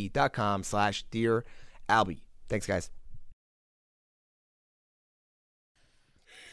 [0.10, 1.46] dot com slash dear
[1.88, 2.90] albie thanks guys.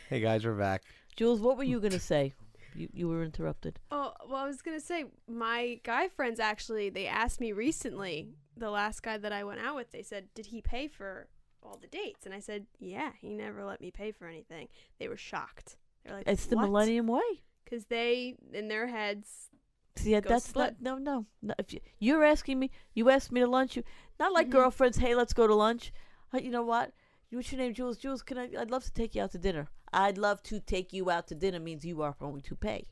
[0.09, 0.83] Hey guys we're back.
[1.17, 2.35] Jules, what were you gonna say?
[2.77, 3.79] You you were interrupted.
[3.91, 8.29] Oh, well, I was gonna say my guy friends actually they asked me recently.
[8.57, 11.29] The last guy that I went out with, they said, "Did he pay for
[11.63, 14.69] all the dates?" And I said, "Yeah, he never let me pay for anything."
[14.99, 15.77] They were shocked.
[16.05, 17.43] They're like, It's the "What?" Millennium Way.
[17.65, 19.51] Because they, in their heads,
[19.97, 20.77] See, yeah, that's split.
[20.81, 21.27] not no no.
[21.43, 23.77] no if you, you're asking me, you asked me to lunch.
[23.77, 23.83] You
[24.21, 24.53] not like Mhm.
[24.53, 24.99] girlfriends.
[24.99, 25.93] Hey, let's go to lunch.
[26.33, 26.93] Uh, you know what?
[27.31, 27.99] What's your name, Jules?
[27.99, 28.49] Jules, can I?
[28.59, 29.69] I'd love to take you out to dinner.
[29.97, 32.87] I'd love to take you out to dinner means you are going to pay,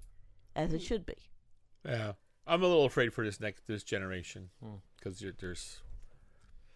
[0.57, 1.15] as it should be.
[1.85, 2.13] Yeah,
[2.47, 4.77] I'm a little afraid for this next this generation Hmm.
[4.97, 5.81] because there's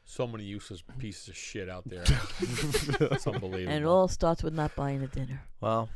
[0.05, 2.03] so many useless pieces of shit out there.
[2.41, 3.73] it's unbelievable.
[3.75, 5.43] And it all starts with not buying a dinner.
[5.61, 5.89] well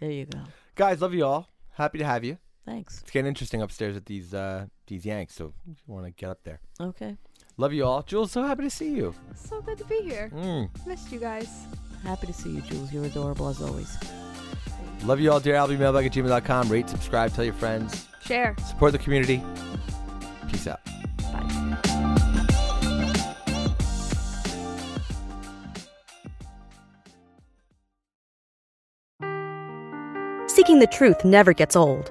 [0.00, 0.40] There you go.
[0.76, 3.00] guys love you all happy to have you Thanks.
[3.00, 6.30] It's getting interesting upstairs with these uh, these Yanks, so if you want to get
[6.30, 6.60] up there.
[6.80, 7.16] Okay.
[7.56, 8.02] Love you all.
[8.02, 9.14] Jules, so happy to see you.
[9.34, 10.30] so good to be here.
[10.32, 10.68] Mm.
[10.86, 11.48] Missed you guys.
[12.04, 12.92] Happy to see you, Jules.
[12.92, 13.96] You're adorable as always.
[15.04, 16.68] Love you all, dear Albie, mailbag at gmail.com.
[16.68, 18.06] Rate, subscribe, tell your friends.
[18.22, 18.54] Share.
[18.68, 19.42] Support the community.
[20.48, 20.80] Peace out.
[21.32, 21.70] Bye.
[30.46, 32.10] Seeking the truth never gets old.